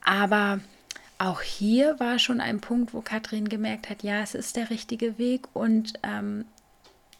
[0.04, 0.60] Aber
[1.18, 5.18] auch hier war schon ein Punkt, wo Katrin gemerkt hat, ja, es ist der richtige
[5.18, 6.44] Weg und ähm,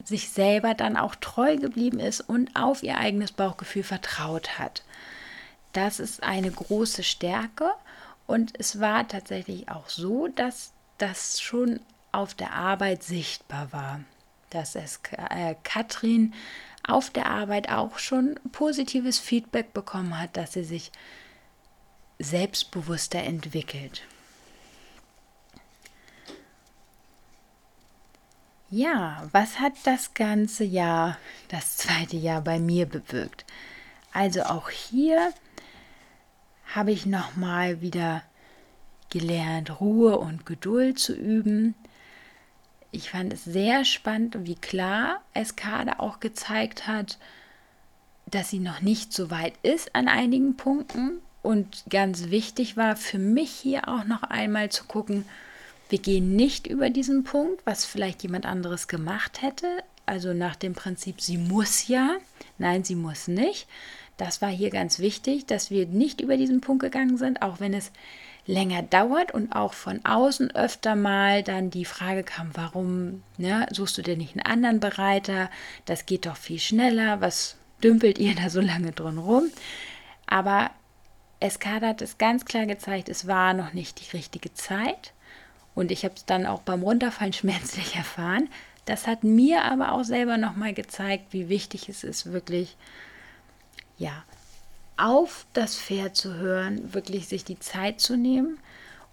[0.04, 4.82] sich selber dann auch treu geblieben ist und auf ihr eigenes Bauchgefühl vertraut hat.
[5.72, 7.70] Das ist eine große Stärke
[8.26, 11.78] und es war tatsächlich auch so, dass das schon
[12.12, 14.00] auf der Arbeit sichtbar war,
[14.50, 16.34] dass es äh, Katrin
[16.86, 20.92] auf der Arbeit auch schon positives Feedback bekommen hat, dass sie sich
[22.18, 24.02] selbstbewusster entwickelt.
[28.70, 33.44] Ja, was hat das ganze Jahr, das zweite Jahr bei mir bewirkt?
[34.14, 35.32] Also auch hier
[36.74, 38.22] habe ich nochmal wieder
[39.10, 41.74] gelernt, Ruhe und Geduld zu üben.
[42.94, 47.18] Ich fand es sehr spannend, wie klar Eskade auch gezeigt hat,
[48.26, 51.18] dass sie noch nicht so weit ist an einigen Punkten.
[51.42, 55.24] Und ganz wichtig war für mich hier auch noch einmal zu gucken,
[55.88, 59.66] wir gehen nicht über diesen Punkt, was vielleicht jemand anderes gemacht hätte.
[60.06, 62.16] Also nach dem Prinzip, sie muss ja.
[62.58, 63.68] Nein, sie muss nicht.
[64.18, 67.74] Das war hier ganz wichtig, dass wir nicht über diesen Punkt gegangen sind, auch wenn
[67.74, 67.90] es
[68.46, 73.98] länger dauert und auch von außen öfter mal dann die Frage kam, warum ne, suchst
[73.98, 75.50] du dir nicht einen anderen Bereiter?
[75.84, 77.20] Das geht doch viel schneller.
[77.20, 79.44] Was dümpelt ihr da so lange drin rum?
[80.26, 80.70] Aber
[81.40, 85.12] Eskada hat es ganz klar gezeigt, es war noch nicht die richtige Zeit.
[85.74, 88.48] Und ich habe es dann auch beim Runterfallen schmerzlich erfahren.
[88.84, 92.76] Das hat mir aber auch selber nochmal gezeigt, wie wichtig es ist, wirklich,
[93.96, 94.24] ja,
[95.02, 98.58] auf das Pferd zu hören, wirklich sich die Zeit zu nehmen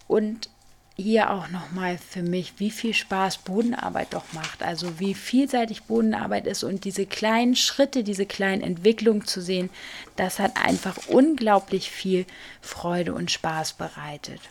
[0.07, 0.49] und
[0.95, 4.61] hier auch nochmal für mich, wie viel Spaß Bodenarbeit doch macht.
[4.61, 9.71] Also wie vielseitig Bodenarbeit ist und diese kleinen Schritte, diese kleinen Entwicklungen zu sehen,
[10.15, 12.25] das hat einfach unglaublich viel
[12.61, 14.41] Freude und Spaß bereitet.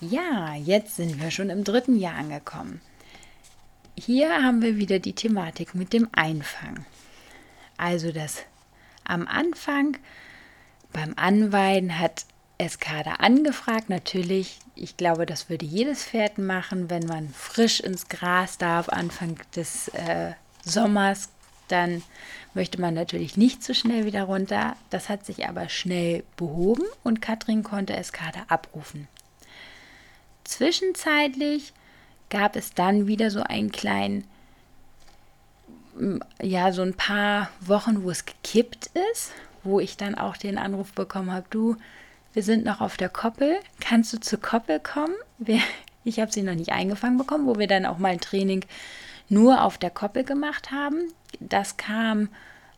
[0.00, 2.82] Ja, jetzt sind wir schon im dritten Jahr angekommen.
[3.98, 6.84] Hier haben wir wieder die Thematik mit dem Einfang.
[7.78, 8.42] Also das
[9.08, 9.96] am Anfang
[10.92, 12.24] beim Anweiden hat
[12.58, 13.90] Eskada angefragt.
[13.90, 19.36] Natürlich, ich glaube, das würde jedes Pferd machen, wenn man frisch ins Gras darf, Anfang
[19.54, 20.32] des äh,
[20.64, 21.28] Sommers,
[21.68, 22.02] dann
[22.54, 24.76] möchte man natürlich nicht so schnell wieder runter.
[24.90, 29.08] Das hat sich aber schnell behoben und Katrin konnte Eskada abrufen.
[30.44, 31.72] Zwischenzeitlich
[32.30, 34.24] gab es dann wieder so einen kleinen
[36.42, 39.32] ja, so ein paar Wochen, wo es gekippt ist,
[39.64, 41.76] wo ich dann auch den Anruf bekommen habe, du,
[42.32, 45.14] wir sind noch auf der Koppel, kannst du zur Koppel kommen?
[45.38, 45.60] Wir,
[46.04, 48.64] ich habe sie noch nicht eingefangen bekommen, wo wir dann auch mal ein Training
[49.28, 51.12] nur auf der Koppel gemacht haben.
[51.40, 52.28] Das kam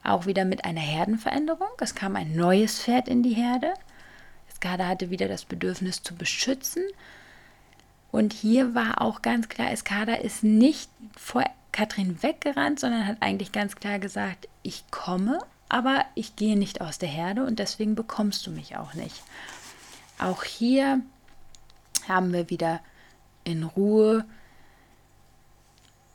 [0.03, 1.69] auch wieder mit einer Herdenveränderung.
[1.81, 3.75] Es kam ein neues Pferd in die Herde.
[4.55, 6.83] Skada hatte wieder das Bedürfnis zu beschützen.
[8.11, 11.45] Und hier war auch ganz klar, Eskada ist nicht vor
[11.79, 15.39] Katrin weggerannt, sondern hat eigentlich ganz klar gesagt, ich komme,
[15.69, 19.23] aber ich gehe nicht aus der Herde und deswegen bekommst du mich auch nicht.
[20.19, 21.01] Auch hier
[22.09, 22.81] haben wir wieder
[23.45, 24.25] in Ruhe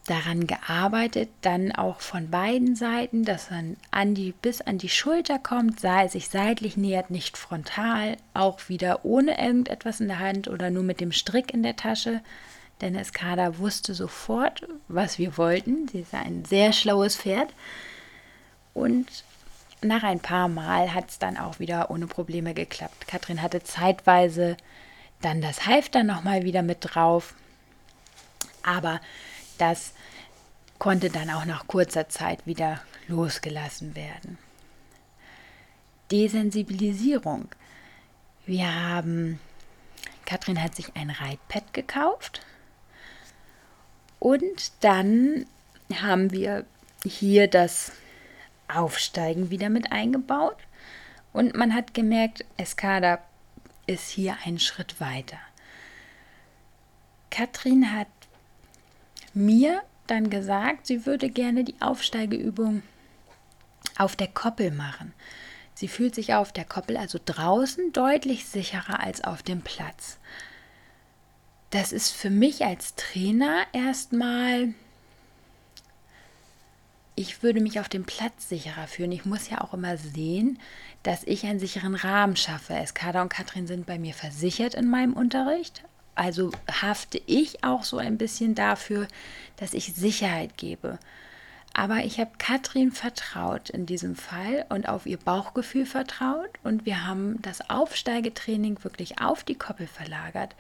[0.06, 5.40] daran gearbeitet, dann auch von beiden Seiten, dass man an die, bis an die Schulter
[5.40, 10.70] kommt, sei, sich seitlich nähert, nicht frontal, auch wieder ohne irgendetwas in der Hand oder
[10.72, 12.20] nur mit dem Strick in der Tasche.
[12.84, 15.88] Denn Escada wusste sofort, was wir wollten.
[15.88, 17.54] Sie ist ein sehr schlaues Pferd.
[18.74, 19.08] Und
[19.82, 23.08] nach ein paar Mal hat es dann auch wieder ohne Probleme geklappt.
[23.08, 24.58] Katrin hatte zeitweise
[25.22, 27.36] dann das Halfter nochmal wieder mit drauf.
[28.64, 29.00] Aber
[29.60, 29.94] das
[30.78, 34.38] konnte dann auch nach kurzer Zeit wieder losgelassen werden.
[36.12, 37.48] Desensibilisierung.
[38.46, 39.40] Wir haben,
[40.26, 42.42] Katrin hat sich ein Reitpad gekauft
[44.24, 45.46] und dann
[45.94, 46.66] haben wir
[47.06, 47.92] hier das
[48.74, 50.56] Aufsteigen wieder mit eingebaut
[51.34, 53.20] und man hat gemerkt, Escada
[53.86, 55.40] ist hier einen Schritt weiter.
[57.32, 58.08] Katrin hat
[59.34, 62.82] mir dann gesagt, sie würde gerne die Aufsteigeübung
[63.98, 65.14] auf der Koppel machen.
[65.74, 70.18] Sie fühlt sich auf der Koppel, also draußen, deutlich sicherer als auf dem Platz.
[71.74, 74.76] Das ist für mich als Trainer erstmal,
[77.16, 79.12] ich würde mich auf dem Platz sicherer fühlen.
[79.12, 80.60] Ich muss ja auch immer sehen,
[81.02, 82.76] dass ich einen sicheren Rahmen schaffe.
[82.76, 85.84] Eskada und Katrin sind bei mir versichert in meinem Unterricht,
[86.14, 89.08] also hafte ich auch so ein bisschen dafür,
[89.56, 91.00] dass ich Sicherheit gebe.
[91.74, 97.08] Aber ich habe Katrin vertraut in diesem Fall und auf ihr Bauchgefühl vertraut und wir
[97.08, 100.54] haben das Aufsteigetraining wirklich auf die Koppel verlagert.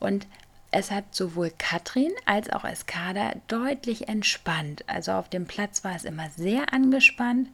[0.00, 0.26] Und
[0.70, 4.84] es hat sowohl Katrin als auch Eskada deutlich entspannt.
[4.88, 7.48] Also auf dem Platz war es immer sehr angespannt.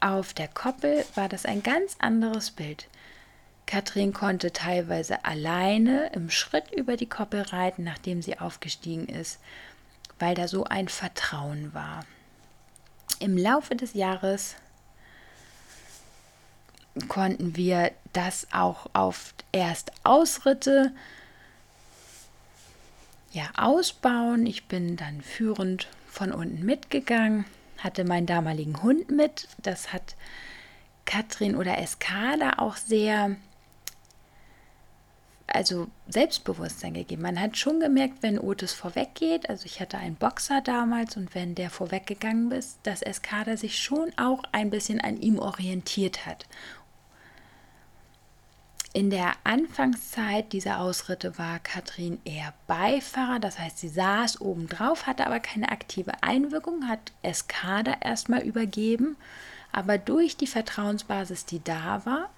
[0.00, 2.88] Auf der Koppel war das ein ganz anderes Bild.
[3.64, 9.40] Katrin konnte teilweise alleine im Schritt über die Koppel reiten, nachdem sie aufgestiegen ist,
[10.18, 12.04] weil da so ein Vertrauen war.
[13.18, 14.56] Im Laufe des Jahres
[17.08, 20.92] konnten wir das auch auf erst Ausritte
[23.32, 24.46] ja, ausbauen.
[24.46, 27.44] Ich bin dann führend von unten mitgegangen,
[27.78, 29.48] hatte meinen damaligen Hund mit.
[29.58, 30.16] Das hat
[31.04, 33.36] Katrin oder Eskada auch sehr
[35.52, 37.22] also Selbstbewusstsein gegeben.
[37.22, 41.54] Man hat schon gemerkt, wenn Otis vorweggeht, also ich hatte einen Boxer damals und wenn
[41.54, 46.46] der vorweggegangen ist, dass Eskada sich schon auch ein bisschen an ihm orientiert hat.
[48.92, 55.06] In der Anfangszeit dieser Ausritte war Katrin eher Beifahrer, das heißt, sie saß oben drauf,
[55.06, 59.16] hatte aber keine aktive Einwirkung, hat Eskada erstmal übergeben,
[59.70, 62.30] aber durch die Vertrauensbasis, die da war,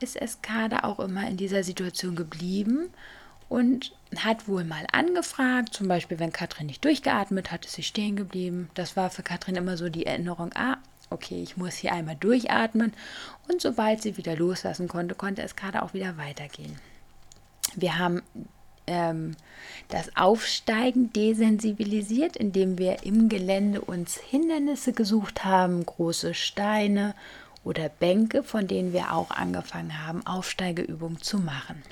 [0.00, 2.90] ist Eskada auch immer in dieser Situation geblieben
[3.48, 8.16] und hat wohl mal angefragt, zum Beispiel wenn Katrin nicht durchgeatmet hat, ist sie stehen
[8.16, 8.70] geblieben.
[8.74, 10.78] Das war für Katrin immer so die Erinnerung, ah,
[11.10, 12.92] okay, ich muss hier einmal durchatmen.
[13.48, 16.78] Und sobald sie wieder loslassen konnte, konnte Eskada auch wieder weitergehen.
[17.74, 18.22] Wir haben
[18.86, 19.36] ähm,
[19.88, 27.14] das Aufsteigen desensibilisiert, indem wir im Gelände uns Hindernisse gesucht haben, große Steine
[27.64, 31.82] oder Bänke, von denen wir auch angefangen haben, Aufsteigeübungen zu machen.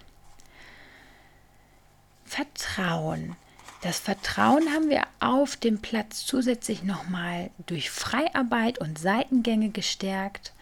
[2.25, 3.37] Vertrauen.
[3.85, 10.55] Das Vertrauen haben wir auf dem Platz zusätzlich nochmal durch Freiarbeit und Seitengänge gestärkt.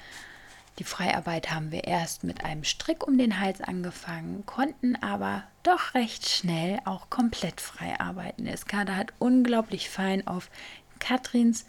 [0.81, 5.95] Die Freiarbeit haben wir erst mit einem Strick um den Hals angefangen, konnten aber doch
[5.95, 8.49] recht schnell auch komplett frei arbeiten.
[8.49, 10.51] Eskada hat unglaublich fein auf
[10.99, 11.65] Katrins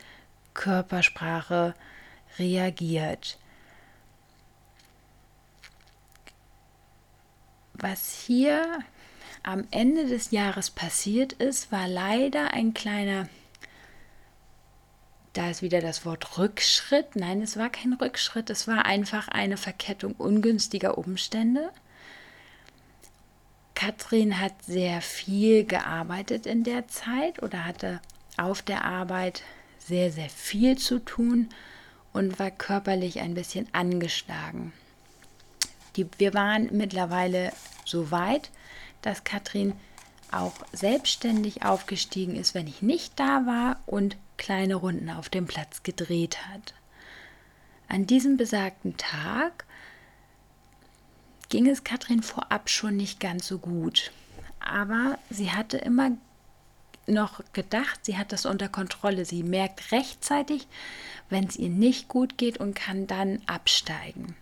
[0.55, 1.75] Körpersprache
[2.39, 3.37] reagiert.
[7.75, 8.79] Was hier
[9.43, 13.27] am Ende des Jahres passiert ist, war leider ein kleiner,
[15.33, 17.15] da ist wieder das Wort Rückschritt.
[17.15, 21.71] Nein, es war kein Rückschritt, es war einfach eine Verkettung ungünstiger Umstände.
[23.75, 27.99] Katrin hat sehr viel gearbeitet in der Zeit oder hatte
[28.37, 29.43] auf der Arbeit
[29.79, 31.49] sehr, sehr viel zu tun
[32.13, 34.71] und war körperlich ein bisschen angeschlagen.
[35.95, 37.51] Die, wir waren mittlerweile
[37.85, 38.51] so weit,
[39.03, 39.73] dass Katrin
[40.31, 45.83] auch selbstständig aufgestiegen ist, wenn ich nicht da war und kleine Runden auf dem Platz
[45.83, 46.73] gedreht hat.
[47.87, 49.65] An diesem besagten Tag
[51.49, 54.11] ging es Katrin vorab schon nicht ganz so gut.
[54.59, 56.11] Aber sie hatte immer
[57.05, 59.25] noch gedacht, sie hat das unter Kontrolle.
[59.25, 60.67] Sie merkt rechtzeitig,
[61.29, 64.35] wenn es ihr nicht gut geht und kann dann absteigen.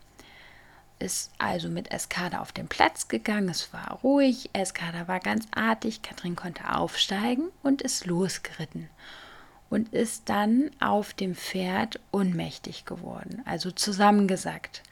[1.02, 3.49] Ist also mit Eskada auf den Platz gegangen.
[3.49, 8.89] Es war ruhig, Eskada war ganz artig, Katrin konnte aufsteigen und ist losgeritten
[9.70, 14.84] und ist dann auf dem Pferd ohnmächtig geworden, also zusammengesackt.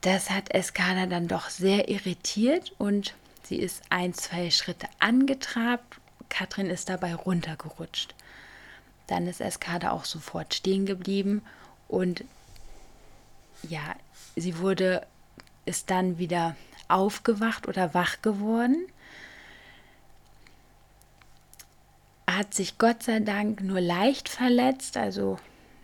[0.00, 6.00] Das hat Eskada dann doch sehr irritiert und sie ist ein, zwei Schritte angetrabt.
[6.28, 8.14] Katrin ist dabei runtergerutscht.
[9.06, 11.42] Dann ist Eskada auch sofort stehen geblieben
[11.88, 12.24] und
[13.68, 13.94] ja,
[14.36, 15.06] sie wurde,
[15.64, 16.56] ist dann wieder
[16.88, 18.86] aufgewacht oder wach geworden
[22.36, 25.38] hat sich Gott sei Dank nur leicht verletzt, also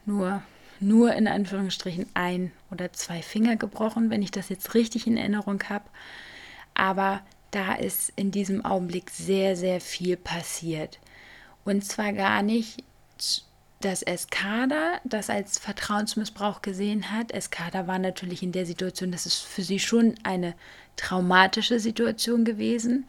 [0.07, 0.43] nur,
[0.81, 5.63] nur in Anführungsstrichen ein oder zwei Finger gebrochen, wenn ich das jetzt richtig in Erinnerung
[5.69, 5.85] habe.
[6.75, 7.21] Aber
[7.51, 10.99] da ist in diesem Augenblick sehr, sehr viel passiert.
[11.65, 12.83] Und zwar gar nicht,
[13.81, 17.31] dass Eskada das als Vertrauensmissbrauch gesehen hat.
[17.33, 20.55] Eskada war natürlich in der Situation, das ist für sie schon eine
[20.97, 23.07] traumatische Situation gewesen.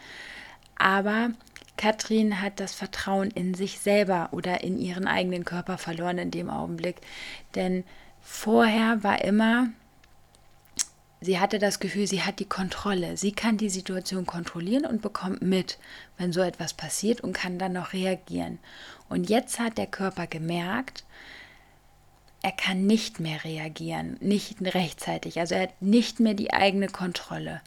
[0.78, 1.32] Aber
[1.76, 6.50] Katrin hat das Vertrauen in sich selber oder in ihren eigenen Körper verloren in dem
[6.50, 6.98] Augenblick.
[7.56, 7.84] Denn
[8.22, 9.70] vorher war immer,
[11.22, 13.18] sie hatte das Gefühl, sie hat die Kontrolle.
[13.18, 15.78] Sie kann die Situation kontrollieren und bekommt mit,
[16.18, 18.60] wenn so etwas passiert und kann dann noch reagieren.
[19.10, 21.04] Und jetzt hat der Körper gemerkt,
[22.42, 25.40] er kann nicht mehr reagieren, nicht rechtzeitig.
[25.40, 27.62] Also er hat nicht mehr die eigene Kontrolle.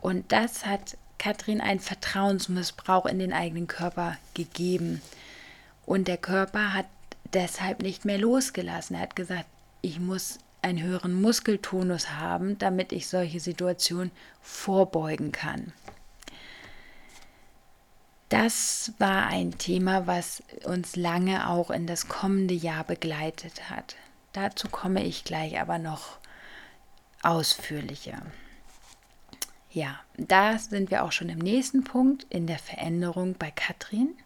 [0.00, 5.02] Und das hat Katrin einen Vertrauensmissbrauch in den eigenen Körper gegeben.
[5.86, 6.86] Und der Körper hat
[7.32, 8.96] deshalb nicht mehr losgelassen.
[8.96, 9.46] Er hat gesagt,
[9.80, 15.72] ich muss einen höheren Muskeltonus haben, damit ich solche Situationen vorbeugen kann.
[18.28, 23.96] Das war ein Thema, was uns lange auch in das kommende Jahr begleitet hat.
[24.32, 26.16] Dazu komme ich gleich aber noch
[27.22, 28.22] ausführlicher.
[29.70, 34.16] Ja, da sind wir auch schon im nächsten Punkt in der Veränderung bei Katrin.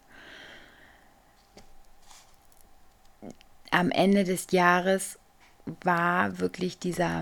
[3.71, 5.19] Am Ende des Jahres
[5.83, 7.21] war wirklich dieser,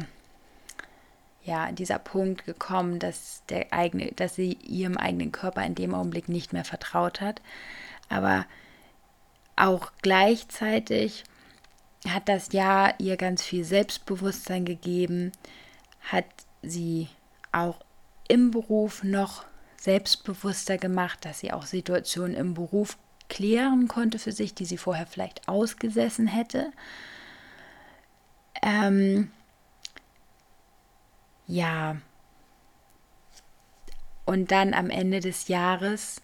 [1.44, 6.30] ja, dieser Punkt gekommen, dass, der eigene, dass sie ihrem eigenen Körper in dem Augenblick
[6.30, 7.42] nicht mehr vertraut hat.
[8.10, 8.46] Aber
[9.56, 11.24] auch gleichzeitig
[12.08, 15.32] hat das Jahr ihr ganz viel Selbstbewusstsein gegeben,
[16.02, 16.26] hat
[16.62, 17.08] sie
[17.52, 17.80] auch
[18.28, 19.46] im Beruf noch
[19.78, 22.98] selbstbewusster gemacht, dass sie auch Situationen im Beruf
[23.30, 26.72] klären konnte für sich, die sie vorher vielleicht ausgesessen hätte.
[28.66, 29.30] Ähm,
[31.48, 31.98] ja.
[34.26, 36.22] Und dann am Ende des Jahres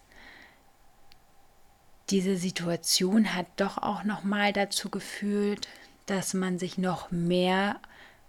[2.10, 5.68] diese Situation hat doch auch noch mal dazu geführt,
[6.06, 7.80] dass man sich noch mehr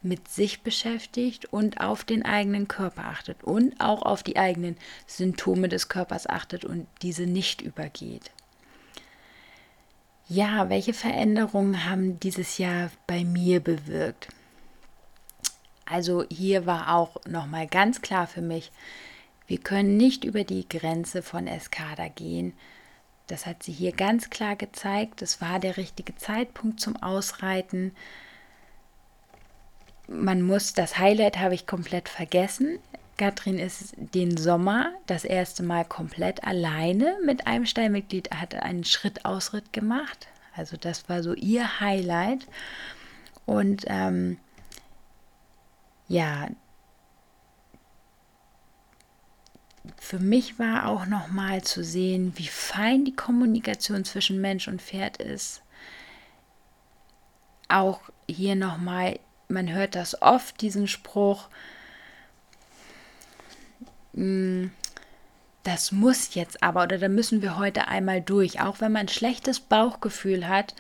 [0.03, 5.69] mit sich beschäftigt und auf den eigenen Körper achtet und auch auf die eigenen Symptome
[5.69, 8.31] des Körpers achtet und diese nicht übergeht.
[10.33, 14.29] Ja, welche Veränderungen haben dieses Jahr bei mir bewirkt?
[15.85, 18.71] Also hier war auch noch mal ganz klar für mich,
[19.45, 22.53] wir können nicht über die Grenze von Eskada gehen.
[23.27, 25.21] Das hat sie hier ganz klar gezeigt.
[25.21, 27.91] Es war der richtige Zeitpunkt zum Ausreiten
[30.07, 32.79] man muss, das Highlight habe ich komplett vergessen.
[33.17, 39.71] Katrin ist den Sommer das erste Mal komplett alleine mit einem Stallmitglied, hat einen Schrittausritt
[39.71, 40.27] gemacht.
[40.55, 42.47] Also das war so ihr Highlight.
[43.45, 44.37] Und ähm,
[46.07, 46.47] ja,
[49.97, 54.81] für mich war auch noch mal zu sehen, wie fein die Kommunikation zwischen Mensch und
[54.81, 55.61] Pferd ist.
[57.67, 59.19] Auch hier noch mal
[59.53, 61.47] man hört das oft, diesen Spruch,
[64.13, 64.71] hm,
[65.63, 69.09] das muss jetzt aber oder da müssen wir heute einmal durch, auch wenn man ein
[69.09, 70.75] schlechtes Bauchgefühl hat,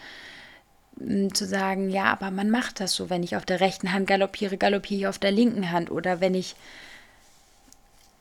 [0.99, 4.07] hm, zu sagen, ja, aber man macht das so, wenn ich auf der rechten Hand
[4.07, 6.55] galoppiere, galoppiere ich auf der linken Hand oder wenn ich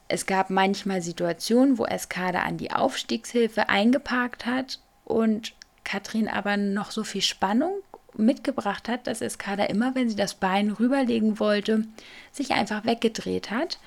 [0.08, 5.54] es gab manchmal Situationen, wo Eskade an die Aufstiegshilfe eingeparkt hat und
[5.84, 7.72] Katrin aber noch so viel Spannung
[8.14, 11.86] mitgebracht hat, dass Eskada immer, wenn sie das Bein rüberlegen wollte,
[12.30, 13.78] sich einfach weggedreht hat.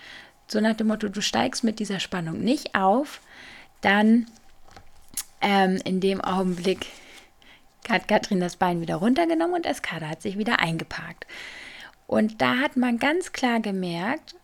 [0.48, 3.22] So nach dem Motto, du steigst mit dieser Spannung nicht auf,
[3.82, 4.28] dann
[5.42, 6.88] ähm, in dem Augenblick
[7.90, 11.26] hat Katrin das Bein wieder runtergenommen und Eskada hat sich wieder eingeparkt.
[12.08, 14.36] Und da hat man ganz klar gemerkt,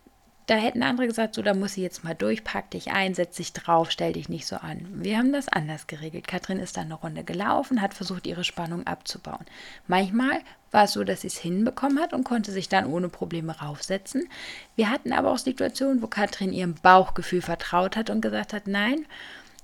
[0.52, 3.36] da hätten andere gesagt, so, da muss sie jetzt mal durch, pack dich ein, setz
[3.36, 4.86] dich drauf, stell dich nicht so an.
[5.02, 6.28] Wir haben das anders geregelt.
[6.28, 9.46] Katrin ist dann eine Runde gelaufen, hat versucht, ihre Spannung abzubauen.
[9.88, 13.60] Manchmal war es so, dass sie es hinbekommen hat und konnte sich dann ohne Probleme
[13.60, 14.28] raufsetzen.
[14.76, 19.06] Wir hatten aber auch Situationen, wo Katrin ihrem Bauchgefühl vertraut hat und gesagt hat, nein,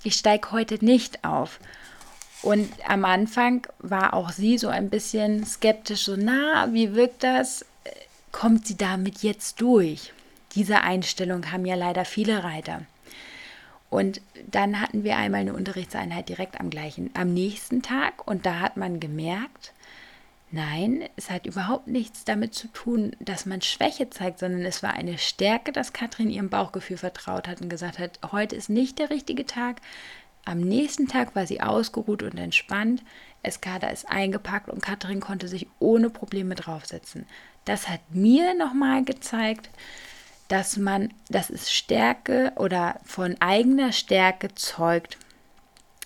[0.05, 1.61] ich steige heute nicht auf.
[2.41, 7.66] Und am Anfang war auch sie so ein bisschen skeptisch, so, na, wie wirkt das?
[8.32, 10.14] Kommt sie damit jetzt durch?
[10.55, 12.83] Diese Einstellung haben ja leider viele Reiter.
[13.91, 18.61] Und dann hatten wir einmal eine Unterrichtseinheit direkt am gleichen, am nächsten Tag und da
[18.61, 19.73] hat man gemerkt,
[20.51, 24.93] nein, es hat überhaupt nichts damit zu tun, dass man Schwäche zeigt, sondern es war
[24.93, 29.09] eine Stärke, dass Katrin ihrem Bauchgefühl vertraut hat und gesagt hat, heute ist nicht der
[29.09, 29.81] richtige Tag,
[30.49, 33.03] am nächsten Tag war sie ausgeruht und entspannt.
[33.43, 37.27] Eskada ist eingepackt und Katrin konnte sich ohne Probleme draufsetzen.
[37.67, 39.69] Das hat mir nochmal gezeigt,
[40.49, 45.19] dass man, dass es Stärke oder von eigener Stärke zeugt,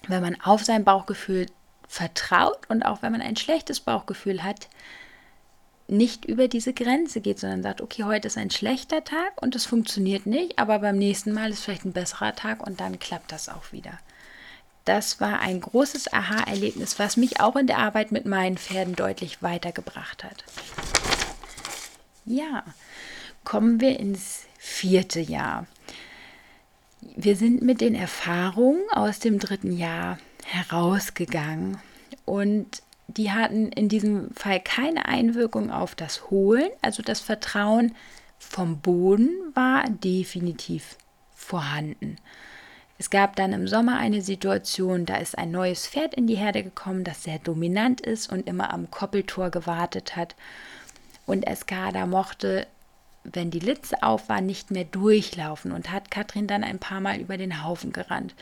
[0.09, 1.47] wenn man auf sein Bauchgefühl
[1.87, 4.69] vertraut und auch wenn man ein schlechtes Bauchgefühl hat,
[5.89, 9.67] nicht über diese Grenze geht, sondern sagt, okay, heute ist ein schlechter Tag und es
[9.67, 13.49] funktioniert nicht, aber beim nächsten Mal ist vielleicht ein besserer Tag und dann klappt das
[13.49, 13.99] auch wieder
[14.85, 19.43] das war ein großes Aha-Erlebnis, was mich auch in der Arbeit mit meinen Pferden deutlich
[19.43, 20.45] weitergebracht hat.
[22.25, 22.65] Ja,
[23.45, 25.67] kommen wir ins vierte Jahr.
[27.17, 31.79] Wir sind mit den Erfahrungen aus dem dritten Jahr herausgegangen
[32.25, 37.95] und die hatten in diesem Fall keine Einwirkung auf das Holen, also das Vertrauen
[38.39, 40.97] vom Boden war definitiv
[41.35, 42.17] vorhanden.
[42.99, 46.63] Es gab dann im Sommer eine Situation, da ist ein neues Pferd in die Herde
[46.63, 50.37] gekommen, das sehr dominant ist und immer am Koppeltor gewartet hat.
[51.27, 52.67] Und Eskada mochte,
[53.25, 57.21] wenn die Litze auf war, nicht mehr durchlaufen und hat Katrin dann ein paar Mal
[57.21, 58.35] über den Haufen gerannt.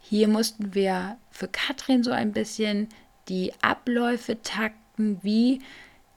[0.00, 2.88] Hier mussten wir für Katrin so ein bisschen
[3.28, 5.62] die Abläufe takten, wie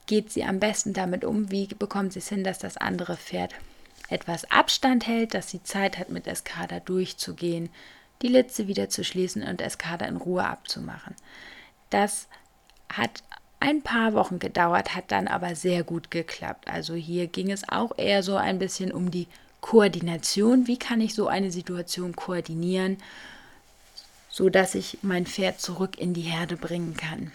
[0.05, 3.53] geht sie am besten damit um, wie bekommt sie es hin, dass das andere Pferd
[4.09, 7.69] etwas Abstand hält, dass sie Zeit hat, mit Eskada durchzugehen,
[8.21, 11.15] die Litze wieder zu schließen und Eskada in Ruhe abzumachen.
[11.89, 12.27] Das
[12.89, 13.23] hat
[13.59, 16.67] ein paar Wochen gedauert, hat dann aber sehr gut geklappt.
[16.67, 19.27] Also hier ging es auch eher so ein bisschen um die
[19.61, 20.67] Koordination.
[20.67, 22.97] Wie kann ich so eine Situation koordinieren,
[24.29, 27.31] so dass ich mein Pferd zurück in die Herde bringen kann?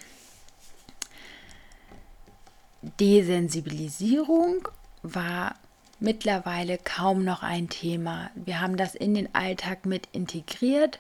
[3.01, 4.68] Desensibilisierung
[5.03, 5.57] war
[6.01, 8.31] mittlerweile kaum noch ein Thema.
[8.35, 10.99] Wir haben das in den Alltag mit integriert,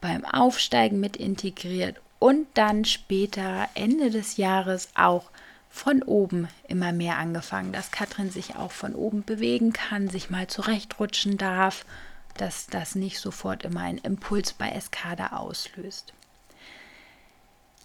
[0.00, 5.30] beim Aufsteigen mit integriert und dann später Ende des Jahres auch
[5.70, 10.46] von oben immer mehr angefangen, dass Katrin sich auch von oben bewegen kann, sich mal
[10.46, 11.84] zurechtrutschen darf,
[12.38, 16.12] dass das nicht sofort immer einen Impuls bei Eskada auslöst.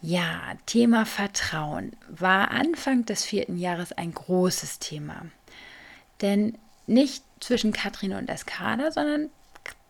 [0.01, 5.25] Ja, Thema Vertrauen war Anfang des vierten Jahres ein großes Thema.
[6.21, 6.57] Denn
[6.87, 9.29] nicht zwischen Katrin und Eskada, sondern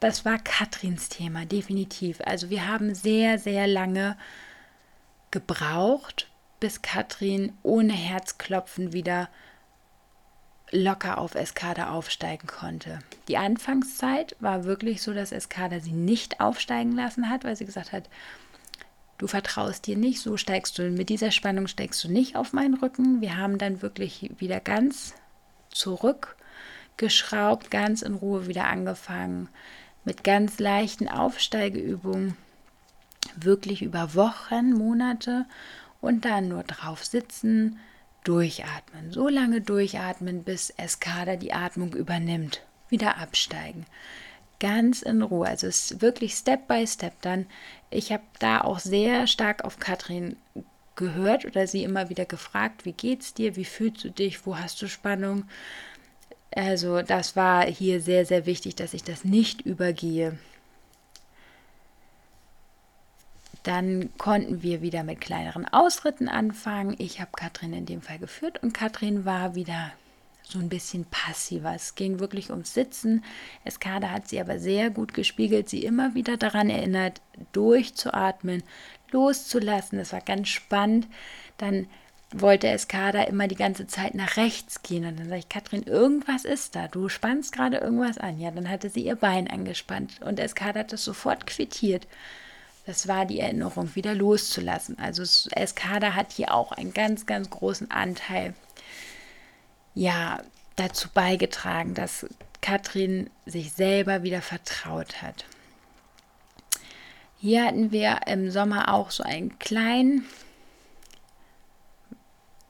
[0.01, 2.19] das war Katrins Thema, definitiv.
[2.25, 4.17] Also wir haben sehr, sehr lange
[5.29, 6.27] gebraucht,
[6.59, 9.29] bis Katrin ohne Herzklopfen wieder
[10.71, 12.97] locker auf Eskada aufsteigen konnte.
[13.27, 17.91] Die Anfangszeit war wirklich so, dass Eskada sie nicht aufsteigen lassen hat, weil sie gesagt
[17.91, 18.09] hat,
[19.19, 22.73] du vertraust dir nicht, so steigst du, mit dieser Spannung steigst du nicht auf meinen
[22.73, 23.21] Rücken.
[23.21, 25.13] Wir haben dann wirklich wieder ganz
[25.69, 29.47] zurückgeschraubt, ganz in Ruhe wieder angefangen,
[30.03, 32.35] mit ganz leichten Aufsteigeübungen,
[33.35, 35.45] wirklich über Wochen, Monate
[36.01, 37.79] und dann nur drauf sitzen,
[38.23, 43.85] durchatmen, so lange durchatmen, bis Eskada die Atmung übernimmt, wieder absteigen.
[44.59, 47.47] Ganz in Ruhe, also es ist wirklich Step by Step dann.
[47.89, 50.35] Ich habe da auch sehr stark auf Katrin
[50.95, 54.81] gehört oder sie immer wieder gefragt, wie geht's dir, wie fühlst du dich, wo hast
[54.81, 55.45] du Spannung?
[56.53, 60.37] Also das war hier sehr, sehr wichtig, dass ich das nicht übergehe.
[63.63, 66.95] Dann konnten wir wieder mit kleineren Ausritten anfangen.
[66.97, 69.93] Ich habe Katrin in dem Fall geführt und Katrin war wieder
[70.43, 71.73] so ein bisschen passiver.
[71.73, 73.23] Es ging wirklich ums Sitzen.
[73.63, 77.21] Eskada hat sie aber sehr gut gespiegelt, sie immer wieder daran erinnert,
[77.53, 78.63] durchzuatmen,
[79.11, 79.99] loszulassen.
[79.99, 81.07] Das war ganz spannend.
[81.57, 81.87] Dann
[82.33, 85.05] wollte Eskada immer die ganze Zeit nach rechts gehen.
[85.05, 86.87] Und dann sage ich, Katrin, irgendwas ist da.
[86.87, 88.39] Du spannst gerade irgendwas an.
[88.39, 90.21] Ja, dann hatte sie ihr Bein angespannt.
[90.21, 92.07] Und Eskada hat das sofort quittiert.
[92.85, 94.97] Das war die Erinnerung, wieder loszulassen.
[94.97, 98.53] Also Eskada hat hier auch einen ganz, ganz großen Anteil.
[99.93, 100.41] Ja,
[100.77, 102.25] dazu beigetragen, dass
[102.61, 105.45] Katrin sich selber wieder vertraut hat.
[107.39, 110.25] Hier hatten wir im Sommer auch so einen kleinen,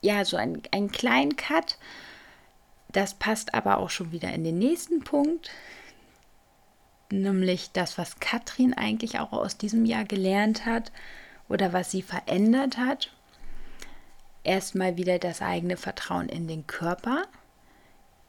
[0.02, 1.78] ja, so einen, einen kleinen Cut.
[2.90, 5.50] Das passt aber auch schon wieder in den nächsten Punkt,
[7.10, 10.92] nämlich das, was Katrin eigentlich auch aus diesem Jahr gelernt hat
[11.48, 13.10] oder was sie verändert hat.
[14.44, 17.24] Erstmal wieder das eigene Vertrauen in den Körper,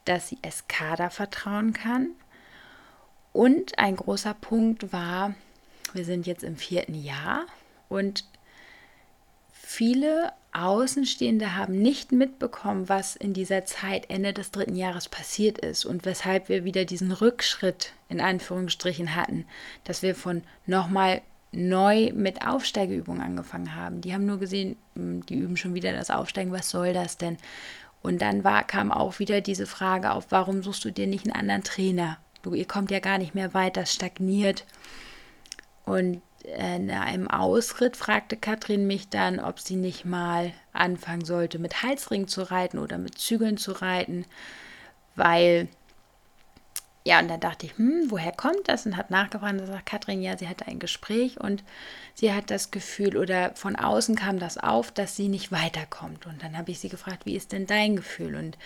[0.06, 2.10] dass sie Eskada vertrauen kann.
[3.34, 5.34] Und ein großer Punkt war,
[5.94, 7.46] wir sind jetzt im vierten Jahr
[7.90, 8.26] und
[9.74, 15.84] viele Außenstehende haben nicht mitbekommen, was in dieser Zeit Ende des dritten Jahres passiert ist
[15.84, 19.46] und weshalb wir wieder diesen Rückschritt in Anführungsstrichen hatten,
[19.84, 21.22] dass wir von nochmal
[21.52, 24.02] neu mit Aufsteigeübungen angefangen haben.
[24.02, 27.38] Die haben nur gesehen, hm, die üben schon wieder das Aufsteigen, was soll das denn?
[28.04, 31.36] Und dann war, kam auch wieder diese Frage auf, warum suchst du dir nicht einen
[31.36, 32.20] anderen Trainer?
[32.44, 34.66] Du, ihr kommt ja gar nicht mehr weiter, stagniert.
[35.86, 41.84] Und in einem Ausritt fragte Katrin mich dann, ob sie nicht mal anfangen sollte, mit
[41.84, 44.26] Halsringen zu reiten oder mit Zügeln zu reiten,
[45.16, 45.70] weil
[47.06, 48.86] ja, und dann dachte ich, hm, woher kommt das?
[48.86, 51.62] Und hat nachgefragt, da sagt Katrin, ja, sie hatte ein Gespräch und
[52.14, 56.26] sie hat das Gefühl oder von außen kam das auf, dass sie nicht weiterkommt.
[56.26, 58.36] Und dann habe ich sie gefragt, wie ist denn dein Gefühl?
[58.36, 58.58] Und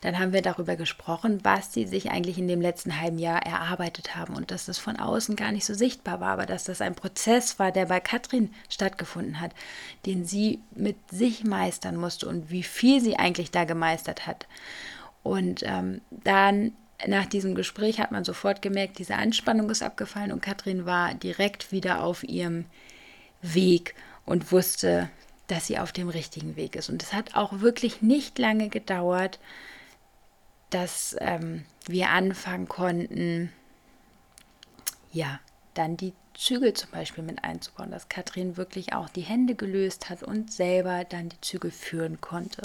[0.00, 4.16] dann haben wir darüber gesprochen, was sie sich eigentlich in dem letzten halben Jahr erarbeitet
[4.16, 6.96] haben und dass das von außen gar nicht so sichtbar war, aber dass das ein
[6.96, 9.52] Prozess war, der bei Katrin stattgefunden hat,
[10.04, 14.48] den sie mit sich meistern musste und wie viel sie eigentlich da gemeistert hat.
[15.22, 16.72] Und ähm, dann
[17.06, 21.72] nach diesem Gespräch hat man sofort gemerkt, diese Anspannung ist abgefallen und Katrin war direkt
[21.72, 22.66] wieder auf ihrem
[23.42, 23.94] Weg
[24.24, 25.10] und wusste,
[25.46, 26.88] dass sie auf dem richtigen Weg ist.
[26.88, 29.38] Und es hat auch wirklich nicht lange gedauert,
[30.70, 33.52] dass ähm, wir anfangen konnten,
[35.12, 35.38] ja,
[35.74, 40.22] dann die Zügel zum Beispiel mit einzubauen, dass Katrin wirklich auch die Hände gelöst hat
[40.22, 42.62] und selber dann die Zügel führen konnte.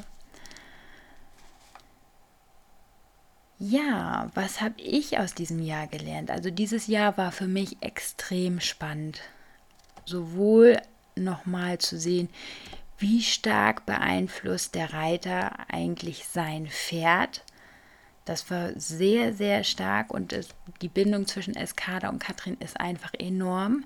[3.62, 6.32] Ja, was habe ich aus diesem Jahr gelernt?
[6.32, 9.20] Also dieses Jahr war für mich extrem spannend.
[10.06, 10.82] Sowohl
[11.16, 12.30] nochmal zu sehen,
[13.00, 17.44] wie stark beeinflusst der Reiter eigentlich sein Pferd.
[18.24, 20.50] Das war sehr, sehr stark und es,
[20.82, 23.84] die Bindung zwischen Eskada und Katrin ist einfach enorm.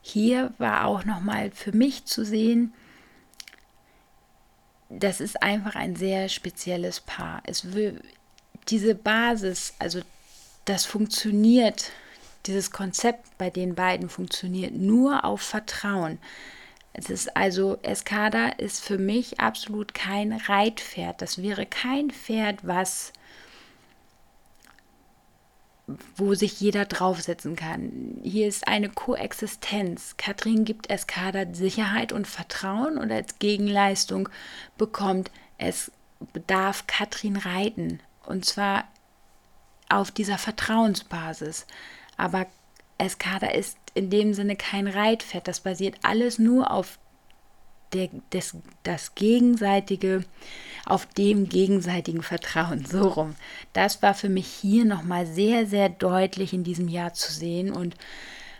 [0.00, 2.72] Hier war auch nochmal für mich zu sehen,
[4.90, 7.42] das ist einfach ein sehr spezielles Paar.
[7.46, 8.00] Es will,
[8.68, 10.00] diese Basis, also
[10.64, 11.90] das funktioniert,
[12.46, 16.18] dieses Konzept bei den beiden funktioniert nur auf Vertrauen.
[16.92, 21.20] Es ist also, Escada ist für mich absolut kein Reitpferd.
[21.20, 23.12] Das wäre kein Pferd, was
[26.16, 28.18] wo sich jeder draufsetzen kann.
[28.22, 30.14] Hier ist eine Koexistenz.
[30.16, 34.30] Katrin gibt Escada Sicherheit und Vertrauen und als Gegenleistung
[34.78, 35.92] bekommt es
[36.32, 38.84] bedarf Katrin reiten und zwar
[39.88, 41.66] auf dieser Vertrauensbasis.
[42.16, 42.46] Aber
[42.98, 45.48] Escada ist in dem Sinne kein Reitpferd.
[45.48, 46.98] Das basiert alles nur auf
[47.92, 50.24] der, des, das gegenseitige,
[50.84, 52.84] auf dem gegenseitigen Vertrauen.
[52.84, 53.34] So rum.
[53.72, 57.94] Das war für mich hier nochmal sehr, sehr deutlich in diesem Jahr zu sehen und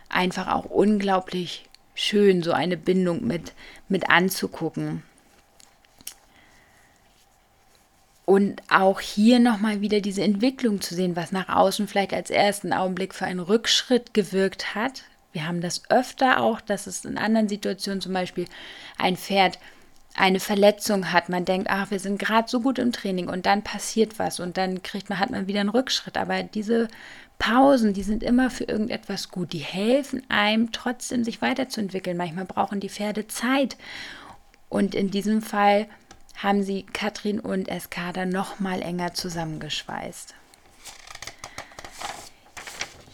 [0.09, 3.53] einfach auch unglaublich schön, so eine Bindung mit,
[3.89, 5.03] mit anzugucken.
[8.25, 12.73] Und auch hier nochmal wieder diese Entwicklung zu sehen, was nach außen vielleicht als ersten
[12.73, 15.03] Augenblick für einen Rückschritt gewirkt hat.
[15.31, 18.45] Wir haben das öfter auch, dass es in anderen Situationen zum Beispiel
[18.97, 19.59] ein Pferd
[20.15, 21.29] eine Verletzung hat.
[21.29, 24.57] Man denkt, ach, wir sind gerade so gut im Training und dann passiert was und
[24.57, 26.17] dann kriegt man, hat man wieder einen Rückschritt.
[26.17, 26.87] Aber diese
[27.37, 29.53] Pausen, die sind immer für irgendetwas gut.
[29.53, 32.17] Die helfen einem trotzdem, sich weiterzuentwickeln.
[32.17, 33.77] Manchmal brauchen die Pferde Zeit.
[34.69, 35.87] Und in diesem Fall
[36.37, 40.35] haben sie Katrin und Eskada noch mal enger zusammengeschweißt.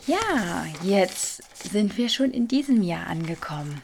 [0.07, 3.81] Ja, jetzt sind wir schon in diesem Jahr angekommen.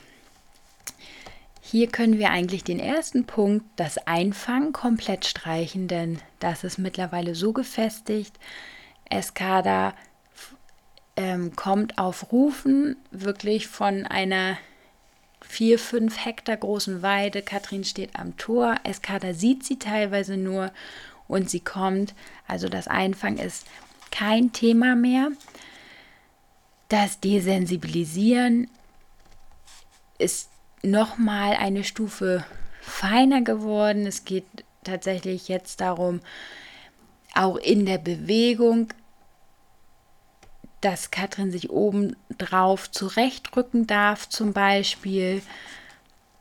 [1.62, 7.36] Hier können wir eigentlich den ersten Punkt, das Einfangen, komplett streichen, denn das ist mittlerweile
[7.36, 8.40] so gefestigt.
[9.10, 9.94] Eskada
[11.18, 14.58] ähm, kommt auf Rufen wirklich von einer
[15.48, 17.42] vier, fünf Hektar großen Weide.
[17.42, 18.76] Katrin steht am Tor.
[18.84, 20.72] Eskada sieht sie teilweise nur
[21.28, 22.14] und sie kommt.
[22.48, 23.66] Also das Einfangen ist
[24.12, 25.30] kein Thema mehr.
[26.90, 28.70] Das Desensibilisieren
[30.18, 30.50] ist
[30.84, 32.46] nochmal eine Stufe
[32.82, 34.06] feiner geworden.
[34.06, 34.46] Es geht
[34.84, 36.22] tatsächlich jetzt darum,
[37.36, 38.88] auch in der Bewegung,
[40.82, 45.42] dass Katrin sich oben drauf zurechtrücken darf, zum Beispiel,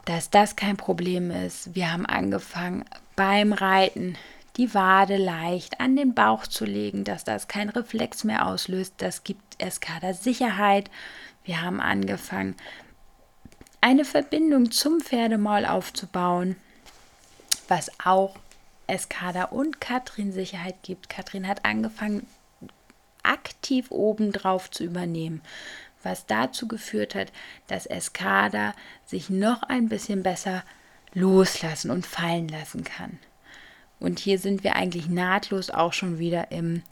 [0.04, 1.74] dass das kein Problem ist.
[1.74, 2.84] Wir haben angefangen
[3.16, 4.16] beim Reiten
[4.56, 8.94] die Wade leicht an den Bauch zu legen, dass das kein Reflex mehr auslöst.
[8.98, 10.90] Das gibt Eskada Sicherheit.
[11.44, 12.56] Wir haben angefangen,
[13.80, 16.56] eine Verbindung zum Pferdemaul aufzubauen,
[17.68, 18.36] was auch
[18.86, 21.08] Eskada und Katrin Sicherheit gibt.
[21.08, 22.26] Katrin hat angefangen,
[23.26, 25.42] aktiv obendrauf zu übernehmen,
[26.02, 27.32] was dazu geführt hat,
[27.66, 28.74] dass Eskada
[29.04, 30.62] sich noch ein bisschen besser
[31.14, 33.18] loslassen und fallen lassen kann.
[33.98, 36.82] Und hier sind wir eigentlich nahtlos auch schon wieder im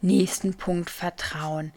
[0.00, 1.72] nächsten Punkt Vertrauen.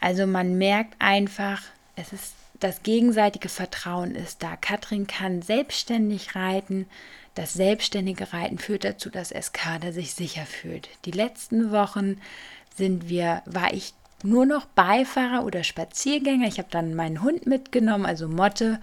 [0.00, 1.62] Also man merkt einfach,
[1.96, 4.54] es ist das gegenseitige Vertrauen ist da.
[4.54, 6.86] Katrin kann selbstständig reiten.
[7.34, 10.90] Das selbstständige Reiten führt dazu, dass Eskada sich sicher fühlt.
[11.06, 12.20] Die letzten Wochen
[12.76, 16.46] sind wir, war ich nur noch Beifahrer oder Spaziergänger.
[16.46, 18.80] Ich habe dann meinen Hund mitgenommen, also Motte,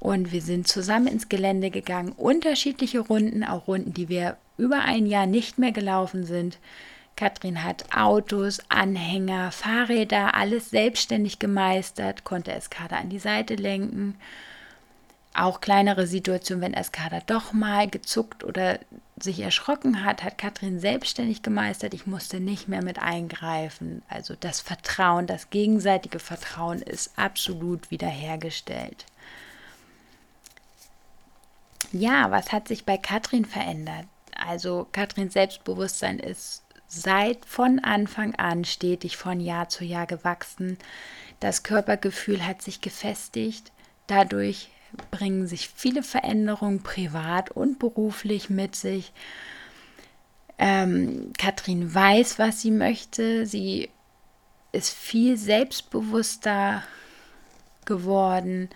[0.00, 5.06] und wir sind zusammen ins Gelände gegangen, unterschiedliche Runden, auch Runden, die wir über ein
[5.06, 6.58] Jahr nicht mehr gelaufen sind.
[7.16, 14.14] Katrin hat Autos, Anhänger, Fahrräder, alles selbstständig gemeistert, konnte Eskada an die Seite lenken.
[15.34, 18.78] Auch kleinere Situationen, wenn Eskada doch mal gezuckt oder
[19.22, 21.94] sich erschrocken hat, hat Katrin selbstständig gemeistert.
[21.94, 24.02] Ich musste nicht mehr mit eingreifen.
[24.08, 29.06] Also das Vertrauen, das gegenseitige Vertrauen ist absolut wiederhergestellt.
[31.92, 34.06] Ja, was hat sich bei Katrin verändert?
[34.36, 40.78] Also Katrins Selbstbewusstsein ist seit von Anfang an stetig von Jahr zu Jahr gewachsen.
[41.40, 43.72] Das Körpergefühl hat sich gefestigt.
[44.06, 44.70] Dadurch
[45.10, 49.12] bringen sich viele Veränderungen privat und beruflich mit sich.
[50.58, 53.46] Ähm, Katrin weiß, was sie möchte.
[53.46, 53.90] Sie
[54.72, 56.82] ist viel selbstbewusster
[57.84, 58.68] geworden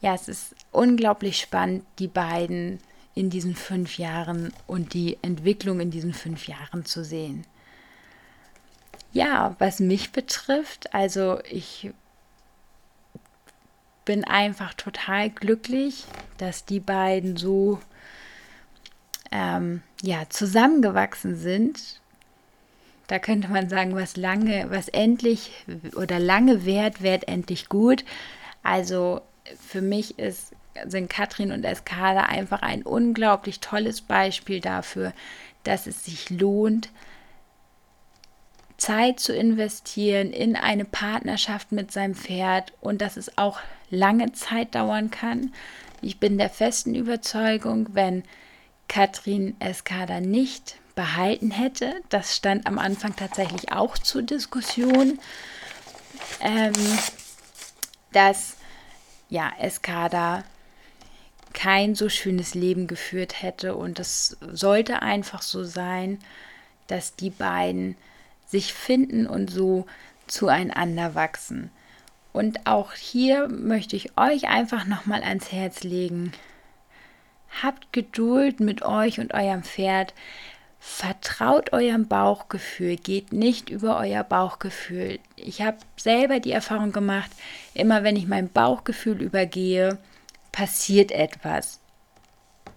[0.00, 2.80] ja, es ist unglaublich spannend, die beiden
[3.14, 7.44] in diesen fünf Jahren und die Entwicklung in diesen fünf Jahren zu sehen.
[9.12, 11.90] Ja, was mich betrifft, also ich
[14.10, 16.04] bin einfach total glücklich,
[16.36, 17.78] dass die beiden so
[19.30, 22.00] ähm, ja, zusammengewachsen sind.
[23.06, 28.04] Da könnte man sagen, was lange, was endlich oder lange währt, währt endlich gut.
[28.64, 29.20] Also
[29.60, 30.56] für mich ist,
[30.88, 35.12] sind Katrin und Eskada einfach ein unglaublich tolles Beispiel dafür,
[35.62, 36.90] dass es sich lohnt,
[38.80, 43.60] Zeit zu investieren in eine Partnerschaft mit seinem Pferd und dass es auch
[43.90, 45.52] lange Zeit dauern kann.
[46.00, 48.24] Ich bin der festen Überzeugung, wenn
[48.88, 55.18] Katrin Eskada nicht behalten hätte, das stand am Anfang tatsächlich auch zur Diskussion,
[56.40, 56.72] ähm,
[58.12, 58.56] dass
[59.28, 60.42] ja, Eskada
[61.52, 63.76] kein so schönes Leben geführt hätte.
[63.76, 66.18] Und es sollte einfach so sein,
[66.86, 67.96] dass die beiden
[68.50, 69.86] sich finden und so
[70.26, 71.70] zueinander wachsen.
[72.32, 76.32] Und auch hier möchte ich euch einfach nochmal ans Herz legen.
[77.62, 80.14] Habt Geduld mit euch und eurem Pferd.
[80.78, 85.18] Vertraut eurem Bauchgefühl, geht nicht über euer Bauchgefühl.
[85.36, 87.30] Ich habe selber die Erfahrung gemacht,
[87.74, 89.98] immer wenn ich mein Bauchgefühl übergehe,
[90.52, 91.80] passiert etwas.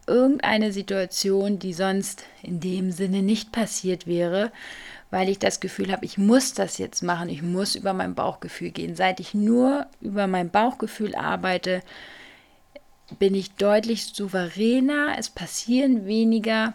[0.06, 4.52] Irgendeine Situation, die sonst in dem Sinne nicht passiert wäre,
[5.14, 8.72] weil ich das Gefühl habe, ich muss das jetzt machen, ich muss über mein Bauchgefühl
[8.72, 8.96] gehen.
[8.96, 11.84] Seit ich nur über mein Bauchgefühl arbeite,
[13.20, 16.74] bin ich deutlich souveräner, es passieren weniger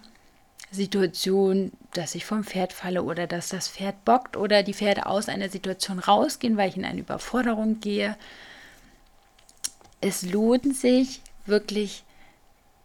[0.70, 5.28] Situation, dass ich vom Pferd falle oder dass das Pferd bockt oder die Pferde aus
[5.28, 8.16] einer Situation rausgehen, weil ich in eine Überforderung gehe.
[10.00, 12.04] Es lohnt sich wirklich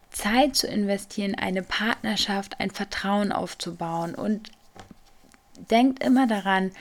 [0.09, 4.49] Zeit zu investieren, eine Partnerschaft, ein Vertrauen aufzubauen und
[5.69, 6.71] denkt immer daran,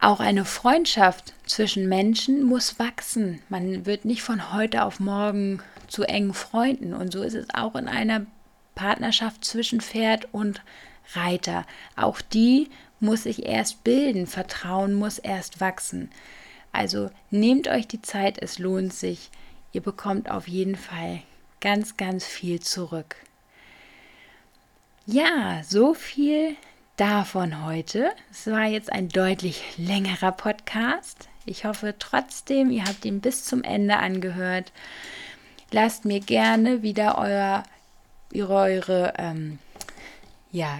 [0.00, 3.40] auch eine Freundschaft zwischen Menschen muss wachsen.
[3.48, 6.92] Man wird nicht von heute auf morgen zu engen Freunden.
[6.92, 8.26] Und so ist es auch in einer
[8.74, 10.62] Partnerschaft zwischen Pferd und
[11.14, 11.64] Reiter.
[11.94, 12.68] Auch die
[12.98, 16.10] muss sich erst bilden, Vertrauen muss erst wachsen.
[16.72, 19.30] Also nehmt euch die Zeit, es lohnt sich.
[19.72, 21.22] Ihr bekommt auf jeden Fall
[21.60, 23.16] ganz, ganz viel zurück.
[25.06, 26.56] Ja, so viel
[27.02, 28.12] davon heute.
[28.30, 31.28] Es war jetzt ein deutlich längerer Podcast.
[31.44, 34.70] Ich hoffe trotzdem, ihr habt ihn bis zum Ende angehört.
[35.72, 37.64] Lasst mir gerne wieder euer
[38.40, 39.58] eure ähm,
[40.52, 40.78] ja,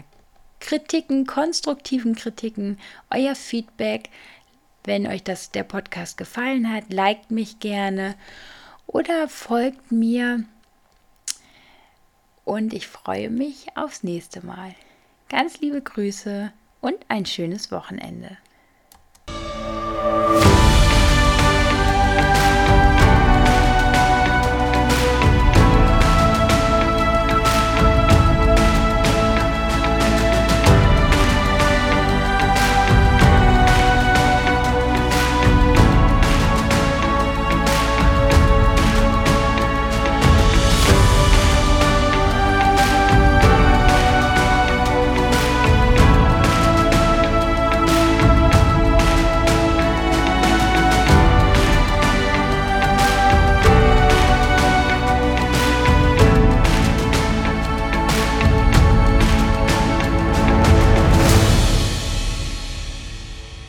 [0.61, 2.79] Kritiken, konstruktiven Kritiken,
[3.11, 4.09] euer Feedback.
[4.85, 8.15] Wenn euch das der Podcast gefallen hat, liked mich gerne
[8.87, 10.45] oder folgt mir.
[12.45, 14.73] Und ich freue mich aufs nächste Mal.
[15.33, 16.53] Ganz liebe Grüße
[16.83, 18.37] und ein schönes Wochenende.